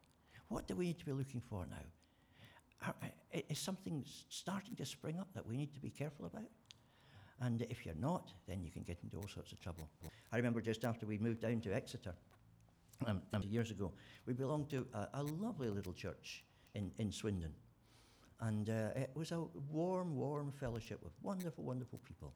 What 0.50 0.68
do 0.68 0.76
we 0.76 0.88
need 0.88 1.00
to 1.00 1.06
be 1.06 1.12
looking 1.12 1.42
for 1.42 1.66
now? 1.70 2.90
Uh, 2.90 3.42
is 3.48 3.60
something 3.60 4.04
starting 4.28 4.76
to 4.76 4.86
spring 4.86 5.20
up 5.20 5.28
that 5.36 5.46
we 5.46 5.56
need 5.56 5.74
to 5.76 5.80
be 5.80 5.92
careful 5.92 6.26
about? 6.26 6.50
And 7.42 7.62
if 7.70 7.86
you're 7.86 7.96
not, 7.96 8.34
then 8.48 8.64
you 8.64 8.72
can 8.72 8.84
get 8.84 8.98
into 9.04 9.18
all 9.18 9.28
sorts 9.28 9.52
of 9.52 9.60
trouble. 9.60 9.88
I 10.32 10.38
remember 10.38 10.62
just 10.62 10.84
after 10.84 11.06
we 11.06 11.20
moved 11.20 11.42
down 11.42 11.62
to 11.62 11.74
Exeter, 11.74 12.14
um, 13.08 13.22
um, 13.34 13.44
years 13.44 13.72
ago, 13.72 13.92
we 14.26 14.34
belonged 14.34 14.70
to 14.70 14.86
a, 14.94 15.08
a 15.16 15.24
lovely 15.24 15.70
little 15.70 15.94
church 15.94 16.44
in, 16.74 16.92
in 16.98 17.12
Swindon. 17.12 17.54
And 18.42 18.70
uh, 18.70 18.90
it 18.96 19.12
was 19.16 19.32
a 19.32 19.44
warm, 19.72 20.16
warm 20.16 20.52
fellowship 20.52 21.00
with 21.04 21.14
wonderful, 21.22 21.64
wonderful 21.64 22.00
people. 22.00 22.34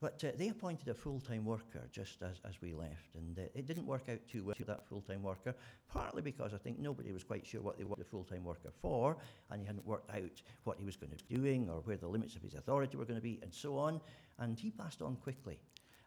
But 0.00 0.24
uh, 0.24 0.28
they 0.38 0.48
appointed 0.48 0.88
a 0.88 0.94
full 0.94 1.20
time 1.20 1.44
worker 1.44 1.86
just 1.92 2.22
as, 2.22 2.40
as 2.48 2.54
we 2.62 2.72
left, 2.72 3.16
and 3.16 3.38
uh, 3.38 3.42
it 3.54 3.66
didn't 3.66 3.86
work 3.86 4.08
out 4.08 4.20
too 4.26 4.42
well 4.44 4.54
to 4.54 4.64
that 4.64 4.86
full 4.88 5.02
time 5.02 5.22
worker, 5.22 5.54
partly 5.92 6.22
because 6.22 6.54
I 6.54 6.56
think 6.56 6.78
nobody 6.78 7.12
was 7.12 7.22
quite 7.22 7.44
sure 7.46 7.60
what 7.60 7.76
they 7.76 7.84
wanted 7.84 8.06
the 8.06 8.08
full 8.08 8.24
time 8.24 8.44
worker 8.44 8.70
for, 8.80 9.18
and 9.50 9.60
he 9.60 9.66
hadn't 9.66 9.86
worked 9.86 10.10
out 10.10 10.42
what 10.64 10.78
he 10.78 10.86
was 10.86 10.96
going 10.96 11.10
to 11.14 11.22
be 11.22 11.34
doing 11.34 11.68
or 11.68 11.80
where 11.80 11.98
the 11.98 12.08
limits 12.08 12.34
of 12.34 12.42
his 12.42 12.54
authority 12.54 12.96
were 12.96 13.04
going 13.04 13.18
to 13.18 13.22
be, 13.22 13.40
and 13.42 13.52
so 13.52 13.76
on. 13.76 14.00
And 14.38 14.58
he 14.58 14.70
passed 14.70 15.02
on 15.02 15.16
quickly. 15.16 15.58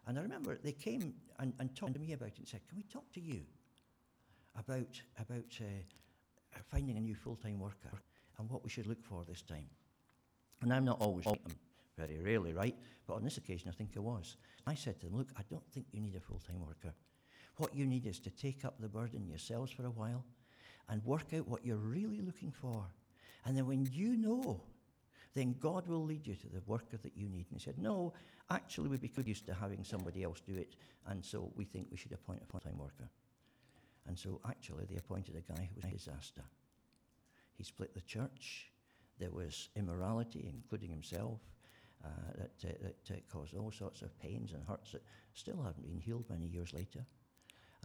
And 0.08 0.18
I 0.18 0.22
remember 0.22 0.58
they 0.62 0.72
came 0.72 1.14
and, 1.38 1.52
and 1.60 1.74
talked 1.76 1.94
to 1.94 2.00
me 2.00 2.14
about 2.14 2.28
it 2.28 2.38
and 2.38 2.48
said, 2.48 2.66
Can 2.68 2.76
we 2.76 2.84
talk 2.84 3.12
to 3.12 3.20
you 3.20 3.42
about, 4.58 5.00
about 5.20 5.60
uh, 5.60 6.58
finding 6.68 6.96
a 6.96 7.00
new 7.00 7.14
full 7.14 7.36
time 7.36 7.60
worker 7.60 7.92
and 8.38 8.50
what 8.50 8.64
we 8.64 8.70
should 8.70 8.86
look 8.86 9.02
for 9.02 9.24
this 9.24 9.42
time? 9.42 9.68
And 10.62 10.72
I'm 10.72 10.84
not 10.84 11.00
always 11.00 11.26
very 11.96 12.18
rarely 12.20 12.52
right, 12.52 12.76
but 13.06 13.14
on 13.14 13.24
this 13.24 13.36
occasion 13.36 13.68
I 13.68 13.72
think 13.72 13.90
I 13.96 14.00
was. 14.00 14.36
I 14.66 14.74
said 14.74 15.00
to 15.00 15.06
them, 15.06 15.16
Look, 15.16 15.30
I 15.36 15.42
don't 15.50 15.66
think 15.72 15.86
you 15.92 16.00
need 16.00 16.16
a 16.16 16.20
full 16.20 16.40
time 16.46 16.60
worker. 16.60 16.94
What 17.56 17.74
you 17.74 17.86
need 17.86 18.06
is 18.06 18.18
to 18.20 18.30
take 18.30 18.64
up 18.64 18.80
the 18.80 18.88
burden 18.88 19.28
yourselves 19.28 19.70
for 19.70 19.86
a 19.86 19.90
while 19.90 20.24
and 20.88 21.04
work 21.04 21.32
out 21.34 21.48
what 21.48 21.64
you're 21.64 21.76
really 21.76 22.20
looking 22.20 22.50
for. 22.50 22.84
And 23.44 23.56
then 23.56 23.66
when 23.66 23.86
you 23.92 24.16
know 24.16 24.62
then 25.34 25.56
God 25.58 25.86
will 25.88 26.04
lead 26.04 26.26
you 26.26 26.34
to 26.36 26.48
the 26.48 26.62
worker 26.66 26.96
that 27.02 27.16
you 27.16 27.28
need. 27.28 27.46
And 27.50 27.58
he 27.58 27.64
said, 27.64 27.78
No, 27.78 28.14
actually, 28.50 28.88
we'd 28.88 29.00
be 29.00 29.08
good 29.08 29.26
used 29.26 29.46
to 29.46 29.54
having 29.54 29.84
somebody 29.84 30.22
else 30.22 30.40
do 30.40 30.56
it, 30.56 30.76
and 31.06 31.24
so 31.24 31.52
we 31.56 31.64
think 31.64 31.88
we 31.90 31.96
should 31.96 32.12
appoint 32.12 32.42
a 32.42 32.46
full 32.46 32.60
time 32.60 32.78
worker. 32.78 33.10
And 34.06 34.18
so 34.18 34.40
actually, 34.48 34.84
they 34.88 34.96
appointed 34.96 35.34
a 35.36 35.52
guy 35.52 35.68
who 35.68 35.76
was 35.76 35.84
a 35.84 35.96
disaster. 35.96 36.42
He 37.56 37.64
split 37.64 37.94
the 37.94 38.00
church. 38.02 38.70
There 39.18 39.30
was 39.30 39.68
immorality, 39.76 40.50
including 40.52 40.90
himself, 40.90 41.40
uh, 42.04 42.08
that, 42.36 42.68
uh, 42.68 42.72
that 42.82 43.16
uh, 43.16 43.20
caused 43.32 43.56
all 43.56 43.70
sorts 43.70 44.02
of 44.02 44.18
pains 44.18 44.52
and 44.52 44.62
hurts 44.64 44.92
that 44.92 45.02
still 45.34 45.62
haven't 45.62 45.86
been 45.86 46.00
healed 46.00 46.24
many 46.28 46.46
years 46.46 46.72
later. 46.74 47.04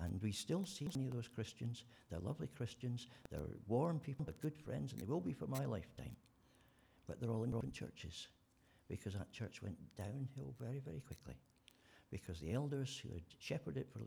And 0.01 0.21
we 0.21 0.31
still 0.31 0.65
see 0.65 0.87
many 0.95 1.07
of 1.07 1.13
those 1.13 1.27
Christians. 1.27 1.83
They're 2.09 2.19
lovely 2.19 2.47
Christians. 2.47 3.07
They're 3.29 3.41
warm 3.67 3.99
people. 3.99 4.25
They're 4.25 4.33
good 4.41 4.57
friends, 4.57 4.91
and 4.91 5.01
they 5.01 5.05
will 5.05 5.19
be 5.19 5.33
for 5.33 5.47
my 5.47 5.65
lifetime 5.65 6.15
but 7.09 7.19
they're 7.19 7.31
all 7.31 7.43
in 7.43 7.49
different 7.49 7.73
churches 7.73 8.27
because 8.87 9.13
that 9.13 9.31
church 9.31 9.61
went 9.63 9.75
downhill 9.97 10.53
very, 10.59 10.79
very 10.79 11.01
quickly 11.01 11.33
because 12.11 12.39
the 12.39 12.53
elders 12.53 13.01
who 13.03 13.11
had 13.11 13.23
shepherded 13.39 13.81
it 13.81 13.89
for, 13.91 13.99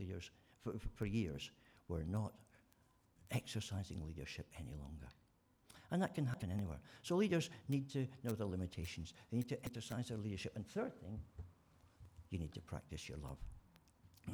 for, 0.63 0.79
for 0.95 1.07
years 1.07 1.51
were 1.89 2.05
not 2.05 2.33
exercising 3.33 4.01
leadership 4.07 4.47
any 4.57 4.75
longer. 4.81 5.09
And 5.93 6.01
that 6.01 6.15
can 6.15 6.25
happen 6.25 6.51
anywhere. 6.51 6.79
So 7.03 7.17
leaders 7.17 7.51
need 7.69 7.91
to 7.91 8.09
know 8.25 8.33
their 8.33 8.47
limitations. 8.47 9.13
They 9.31 9.37
need 9.37 9.49
to 9.51 9.63
exercise 9.63 10.09
their 10.09 10.17
leadership. 10.17 10.53
And 10.57 10.67
third 10.67 10.99
thing, 11.03 11.21
you 12.31 12.39
need 12.39 12.55
to 12.55 12.63
practice 12.63 13.11
your 13.11 13.19
love. 13.19 13.37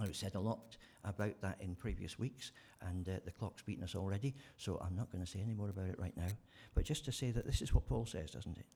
I've 0.00 0.14
said 0.14 0.36
a 0.36 0.40
lot 0.40 0.76
about 1.02 1.40
that 1.40 1.56
in 1.60 1.74
previous 1.74 2.16
weeks, 2.18 2.52
and 2.82 3.08
uh, 3.08 3.12
the 3.24 3.32
clock's 3.32 3.62
beaten 3.62 3.82
us 3.82 3.96
already, 3.96 4.34
so 4.56 4.80
I'm 4.84 4.94
not 4.94 5.10
going 5.10 5.24
to 5.24 5.30
say 5.30 5.40
any 5.40 5.54
more 5.54 5.70
about 5.70 5.88
it 5.88 5.98
right 5.98 6.16
now. 6.16 6.28
But 6.74 6.84
just 6.84 7.04
to 7.06 7.12
say 7.12 7.32
that 7.32 7.46
this 7.46 7.60
is 7.60 7.74
what 7.74 7.86
Paul 7.86 8.06
says, 8.06 8.30
doesn't 8.30 8.58
it? 8.58 8.66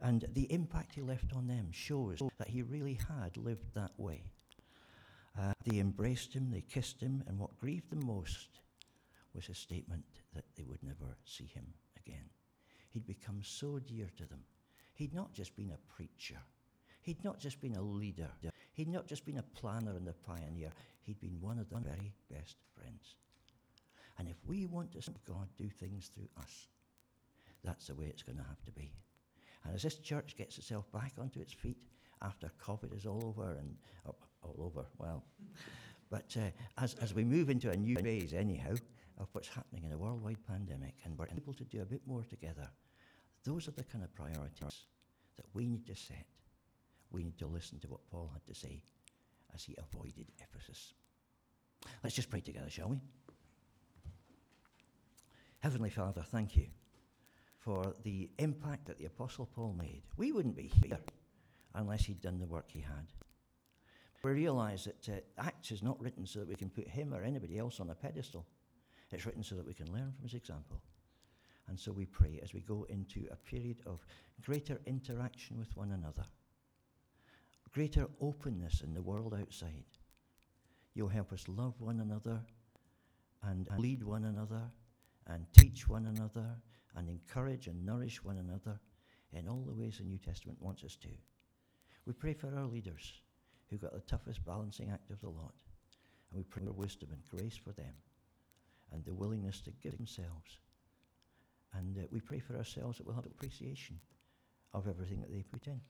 And 0.00 0.24
the 0.32 0.50
impact 0.50 0.94
he 0.94 1.02
left 1.02 1.34
on 1.34 1.48
them 1.48 1.68
shows 1.70 2.22
that 2.38 2.48
he 2.48 2.62
really 2.62 2.98
had 3.08 3.36
lived 3.36 3.74
that 3.74 3.92
way. 3.98 4.22
Uh, 5.38 5.52
they 5.64 5.80
embraced 5.80 6.32
him, 6.32 6.50
they 6.50 6.62
kissed 6.62 7.00
him, 7.00 7.24
and 7.26 7.38
what 7.38 7.58
grieved 7.58 7.90
them 7.90 8.06
most 8.06 8.60
was 9.34 9.46
his 9.46 9.58
statement 9.58 10.04
that 10.32 10.44
they 10.56 10.64
would 10.64 10.82
never 10.82 11.16
see 11.24 11.50
him 11.52 11.66
again. 12.06 12.28
He'd 12.90 13.06
become 13.06 13.40
so 13.42 13.78
dear 13.78 14.08
to 14.16 14.24
them. 14.24 14.40
He'd 14.94 15.14
not 15.14 15.32
just 15.32 15.56
been 15.56 15.72
a 15.72 15.94
preacher, 15.94 16.38
he'd 17.02 17.22
not 17.24 17.38
just 17.38 17.60
been 17.60 17.76
a 17.76 17.82
leader, 17.82 18.30
He'd 18.76 18.88
not 18.88 19.06
just 19.06 19.24
been 19.24 19.38
a 19.38 19.42
planner 19.42 19.96
and 19.96 20.06
a 20.06 20.12
pioneer, 20.12 20.68
he'd 21.00 21.18
been 21.18 21.40
one 21.40 21.58
of 21.58 21.70
their 21.70 21.80
very 21.80 22.12
best 22.30 22.56
friends. 22.74 23.14
And 24.18 24.28
if 24.28 24.36
we 24.46 24.66
want 24.66 24.92
to 24.92 25.00
see 25.00 25.14
God 25.26 25.48
do 25.56 25.70
things 25.70 26.10
through 26.14 26.28
us, 26.36 26.68
that's 27.64 27.86
the 27.86 27.94
way 27.94 28.04
it's 28.04 28.22
going 28.22 28.36
to 28.36 28.44
have 28.44 28.62
to 28.66 28.72
be. 28.72 28.92
And 29.64 29.74
as 29.74 29.82
this 29.82 29.96
church 29.96 30.36
gets 30.36 30.58
itself 30.58 30.92
back 30.92 31.14
onto 31.18 31.40
its 31.40 31.54
feet 31.54 31.78
after 32.20 32.50
COVID 32.62 32.94
is 32.94 33.06
all 33.06 33.34
over 33.34 33.56
and 33.58 33.76
oh, 34.06 34.14
all 34.42 34.56
over, 34.66 34.86
well, 34.98 35.24
but 36.10 36.36
uh, 36.38 36.50
as, 36.76 36.96
as 37.00 37.14
we 37.14 37.24
move 37.24 37.48
into 37.48 37.70
a 37.70 37.76
new 37.76 37.96
phase, 37.96 38.34
anyhow, 38.34 38.74
of 39.18 39.28
what's 39.32 39.48
happening 39.48 39.84
in 39.84 39.92
a 39.92 39.98
worldwide 39.98 40.46
pandemic, 40.46 40.94
and 41.04 41.16
we're 41.18 41.28
able 41.36 41.54
to 41.54 41.64
do 41.64 41.82
a 41.82 41.86
bit 41.86 42.02
more 42.06 42.24
together, 42.24 42.68
those 43.44 43.68
are 43.68 43.72
the 43.72 43.84
kind 43.84 44.04
of 44.04 44.14
priorities 44.14 44.86
that 45.36 45.46
we 45.54 45.66
need 45.66 45.86
to 45.86 45.94
set 45.94 46.26
we 47.10 47.22
need 47.22 47.38
to 47.38 47.46
listen 47.46 47.78
to 47.80 47.88
what 47.88 48.06
Paul 48.10 48.30
had 48.32 48.44
to 48.46 48.54
say 48.54 48.82
as 49.54 49.64
he 49.64 49.76
avoided 49.78 50.26
Ephesus. 50.38 50.94
Let's 52.02 52.16
just 52.16 52.30
pray 52.30 52.40
together, 52.40 52.68
shall 52.68 52.88
we? 52.88 53.00
Heavenly 55.60 55.90
Father, 55.90 56.22
thank 56.30 56.56
you 56.56 56.66
for 57.58 57.94
the 58.04 58.30
impact 58.38 58.86
that 58.86 58.98
the 58.98 59.06
Apostle 59.06 59.46
Paul 59.46 59.74
made. 59.78 60.02
We 60.16 60.32
wouldn't 60.32 60.56
be 60.56 60.70
here 60.82 60.98
unless 61.74 62.04
he'd 62.04 62.20
done 62.20 62.38
the 62.38 62.46
work 62.46 62.66
he 62.68 62.80
had. 62.80 63.06
We 64.22 64.32
realize 64.32 64.84
that 64.84 65.08
uh, 65.08 65.42
Acts 65.46 65.70
is 65.70 65.82
not 65.82 66.00
written 66.00 66.26
so 66.26 66.40
that 66.40 66.48
we 66.48 66.56
can 66.56 66.68
put 66.68 66.88
him 66.88 67.14
or 67.14 67.22
anybody 67.22 67.58
else 67.58 67.78
on 67.78 67.90
a 67.90 67.94
pedestal. 67.94 68.44
It's 69.12 69.24
written 69.24 69.42
so 69.42 69.54
that 69.54 69.66
we 69.66 69.74
can 69.74 69.92
learn 69.92 70.12
from 70.12 70.22
his 70.22 70.34
example. 70.34 70.80
And 71.68 71.78
so 71.78 71.92
we 71.92 72.06
pray 72.06 72.40
as 72.42 72.54
we 72.54 72.60
go 72.60 72.86
into 72.88 73.26
a 73.30 73.36
period 73.36 73.78
of 73.86 74.04
greater 74.42 74.78
interaction 74.86 75.58
with 75.58 75.76
one 75.76 75.92
another 75.92 76.24
greater 77.76 78.06
openness 78.22 78.80
in 78.80 78.94
the 78.94 79.02
world 79.02 79.36
outside. 79.38 79.84
You'll 80.94 81.08
help 81.08 81.30
us 81.30 81.44
love 81.46 81.74
one 81.78 82.00
another 82.00 82.40
and, 83.42 83.68
lead 83.76 84.02
one 84.02 84.24
another 84.24 84.62
and 85.26 85.44
teach 85.52 85.86
one 85.86 86.06
another 86.06 86.56
and 86.96 87.10
encourage 87.10 87.66
and 87.66 87.84
nourish 87.84 88.24
one 88.24 88.38
another 88.38 88.80
in 89.34 89.46
all 89.46 89.62
the 89.66 89.74
ways 89.74 89.98
the 89.98 90.04
New 90.04 90.16
Testament 90.16 90.56
wants 90.58 90.84
us 90.84 90.96
to. 90.96 91.08
We 92.06 92.14
pray 92.14 92.32
for 92.32 92.56
our 92.56 92.64
leaders 92.64 93.12
who 93.68 93.76
got 93.76 93.92
the 93.92 94.00
toughest 94.00 94.42
balancing 94.46 94.88
act 94.90 95.10
of 95.10 95.20
the 95.20 95.28
lot. 95.28 95.52
And 96.30 96.38
we 96.38 96.44
pray 96.44 96.64
for 96.64 96.72
wisdom 96.72 97.10
and 97.12 97.22
grace 97.28 97.58
for 97.62 97.72
them 97.72 97.92
and 98.92 99.04
the 99.04 99.14
willingness 99.14 99.60
to 99.62 99.70
give 99.82 99.96
themselves. 99.96 100.58
And 101.74 101.98
uh, 101.98 102.02
we 102.10 102.20
pray 102.20 102.38
for 102.38 102.56
ourselves 102.56 102.98
that 102.98 103.06
we'll 103.06 103.16
have 103.16 103.26
appreciation 103.26 103.98
of 104.72 104.88
everything 104.88 105.20
that 105.20 105.32
they 105.32 105.42
put 105.42 105.66
in 105.66 105.80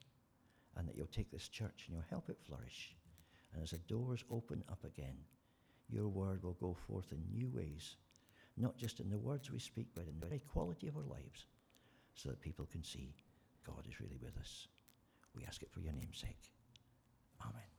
and 0.76 0.88
that 0.88 0.96
you'll 0.96 1.06
take 1.06 1.30
this 1.30 1.48
church 1.48 1.84
and 1.86 1.94
you'll 1.94 2.10
help 2.10 2.28
it 2.28 2.38
flourish. 2.46 2.94
And 3.52 3.62
as 3.62 3.70
the 3.70 3.78
doors 3.78 4.24
open 4.30 4.62
up 4.70 4.84
again, 4.84 5.16
your 5.88 6.08
word 6.08 6.42
will 6.42 6.56
go 6.60 6.76
forth 6.86 7.12
in 7.12 7.22
new 7.32 7.48
ways, 7.48 7.96
not 8.56 8.76
just 8.76 9.00
in 9.00 9.10
the 9.10 9.18
words 9.18 9.50
we 9.50 9.58
speak, 9.58 9.88
but 9.94 10.06
in 10.06 10.18
the 10.20 10.26
very 10.26 10.40
quality 10.40 10.88
of 10.88 10.96
our 10.96 11.04
lives, 11.04 11.46
so 12.14 12.28
that 12.28 12.40
people 12.40 12.66
can 12.70 12.82
see 12.82 13.14
God 13.66 13.84
is 13.88 14.00
really 14.00 14.18
with 14.22 14.36
us. 14.38 14.68
We 15.34 15.44
ask 15.44 15.62
it 15.62 15.70
for 15.70 15.80
your 15.80 15.92
name's 15.92 16.18
sake. 16.18 16.52
Amen. 17.42 17.75